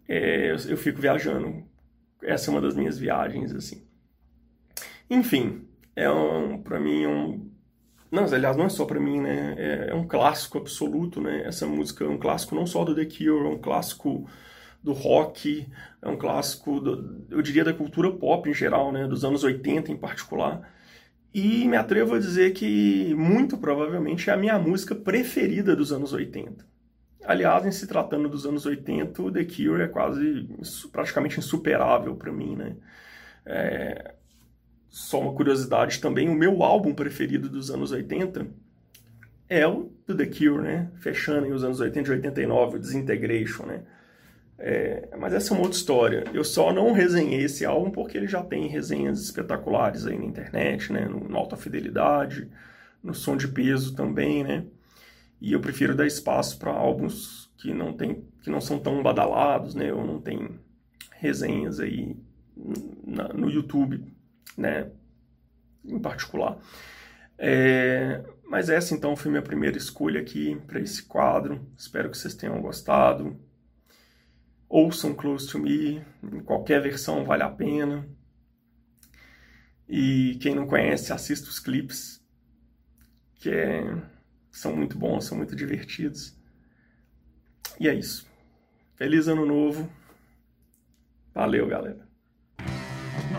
é, 0.08 0.51
eu, 0.51 0.58
eu 0.69 0.77
fico 0.77 1.01
viajando. 1.01 1.63
Essa 2.21 2.49
é 2.49 2.51
uma 2.51 2.62
das 2.62 2.75
minhas 2.75 2.97
viagens, 2.97 3.54
assim. 3.54 3.84
Enfim, 5.10 5.67
é 5.95 6.10
um, 6.10 6.62
para 6.62 6.80
mim 6.80 7.06
um 7.06 7.51
não, 8.12 8.26
aliás, 8.26 8.58
não 8.58 8.65
é 8.65 8.69
só 8.69 8.86
para 8.86 9.00
mim, 9.00 9.19
né? 9.21 9.56
É, 9.58 9.89
é, 9.91 9.95
um 9.95 10.06
clássico 10.08 10.58
absoluto, 10.58 11.21
né? 11.21 11.43
Essa 11.45 11.65
música 11.65 12.04
é 12.04 12.08
um 12.08 12.17
clássico 12.17 12.56
não 12.56 12.65
só 12.65 12.84
do 12.84 12.93
The 12.93 13.06
Cure, 13.06 13.47
é 13.47 13.50
um 13.50 13.58
clássico 13.58 14.30
do 14.84 14.93
rock, 14.93 15.67
é 16.02 16.10
um 16.10 16.17
clássico, 16.17 16.80
do, 16.82 17.26
eu 17.30 17.41
diria, 17.41 17.63
da 17.63 17.74
cultura 17.74 18.12
pop 18.12 18.50
em 18.50 18.54
geral, 18.54 18.91
né? 18.91 19.08
Dos 19.08 19.24
anos 19.24 19.43
80 19.43 19.91
em 19.91 19.97
particular. 19.97 20.69
E 21.34 21.67
me 21.67 21.78
atrevo 21.78 22.15
a 22.15 22.19
dizer 22.19 22.52
que, 22.54 23.15
muito 23.15 23.58
provavelmente, 23.58 24.30
é 24.30 24.34
a 24.34 24.38
minha 24.38 24.60
música 24.60 24.93
preferida 24.93 25.76
dos 25.76 25.93
anos 25.93 26.12
80. 26.13 26.65
Aliás, 27.24 27.65
em 27.65 27.71
se 27.71 27.88
tratando 27.88 28.28
dos 28.28 28.45
anos 28.45 28.65
80, 28.65 29.21
o 29.21 29.32
The 29.32 29.45
Cure 29.45 29.84
é 29.84 29.88
quase, 29.88 30.50
praticamente 30.91 31.39
insuperável 31.39 32.15
para 32.15 32.32
mim, 32.32 32.56
né? 32.56 32.76
É, 33.45 34.15
só 34.91 35.21
uma 35.21 35.34
curiosidade 35.34 36.01
também, 36.01 36.27
o 36.27 36.36
meu 36.36 36.62
álbum 36.63 36.93
preferido 36.93 37.47
dos 37.47 37.71
anos 37.71 37.93
80 37.93 38.45
é 39.47 39.65
o 39.65 39.89
do 40.06 40.15
The 40.15 40.25
Cure, 40.25 40.62
né? 40.62 40.91
Fechando 40.99 41.47
em 41.47 41.54
os 41.54 41.63
anos 41.63 41.80
80 41.80 42.10
e 42.10 42.15
89, 42.15 42.75
o 42.75 42.80
Disintegration, 42.80 43.65
né? 43.65 43.84
É, 44.60 45.08
mas 45.17 45.34
essa 45.34 45.54
é 45.54 45.56
uma 45.56 45.63
outra 45.63 45.77
história. 45.77 46.25
Eu 46.34 46.43
só 46.43 46.73
não 46.73 46.91
resenhei 46.91 47.45
esse 47.45 47.65
álbum 47.65 47.89
porque 47.89 48.17
ele 48.17 48.27
já 48.27 48.43
tem 48.43 48.67
resenhas 48.67 49.21
espetaculares 49.21 50.06
aí 50.06 50.17
na 50.17 50.25
internet, 50.25 50.91
né? 50.91 51.06
No, 51.06 51.21
no 51.21 51.38
Alta 51.38 51.56
Fidelidade, 51.56 52.49
no 53.01 53.13
Som 53.13 53.38
de 53.38 53.47
Peso 53.47 53.95
também, 53.95 54.43
né? 54.43 54.65
E 55.39 55.54
eu 55.54 55.62
prefiro 55.62 55.95
dar 55.95 56.06
espaço 56.06 56.60
para 56.60 56.71
álbuns 56.71 57.49
que 57.58 57.73
não 57.73 57.93
tem, 57.93 58.25
que 58.41 58.49
não 58.49 58.60
são 58.60 58.77
tão 58.77 59.01
badalados, 59.01 59.73
né? 59.73 59.93
Ou 59.93 60.06
não 60.06 60.19
tem 60.19 60.49
resenhas 61.13 61.80
aí 61.80 62.17
na, 63.06 63.30
no 63.30 63.49
YouTube 63.49 64.11
né, 64.58 64.91
em 65.84 65.99
particular. 65.99 66.58
É, 67.38 68.23
mas 68.45 68.69
essa 68.69 68.93
então 68.93 69.15
foi 69.15 69.32
minha 69.32 69.41
primeira 69.41 69.77
escolha 69.77 70.21
aqui 70.21 70.56
para 70.67 70.80
esse 70.80 71.04
quadro. 71.04 71.65
Espero 71.77 72.10
que 72.10 72.17
vocês 72.17 72.36
tenham 72.36 72.62
gostado. 72.62 73.39
Ouçam 74.69 75.13
Close 75.13 75.49
to 75.49 75.60
Me, 75.60 76.06
em 76.23 76.39
qualquer 76.41 76.82
versão 76.82 77.25
vale 77.25 77.43
a 77.43 77.49
pena. 77.49 78.08
E 79.88 80.38
quem 80.41 80.56
não 80.56 80.67
conhece, 80.67 81.12
assista 81.12 81.49
os 81.49 81.60
clipes, 81.60 82.23
que 83.36 83.49
é, 83.49 83.84
são 84.49 84.75
muito 84.75 84.97
bons, 84.97 85.25
são 85.25 85.38
muito 85.38 85.56
divertidos. 85.56 86.38
E 87.80 87.88
é 87.88 87.93
isso. 87.93 88.30
Feliz 88.95 89.27
Ano 89.27 89.45
Novo. 89.45 89.91
Valeu, 91.34 91.67
galera. 91.67 92.11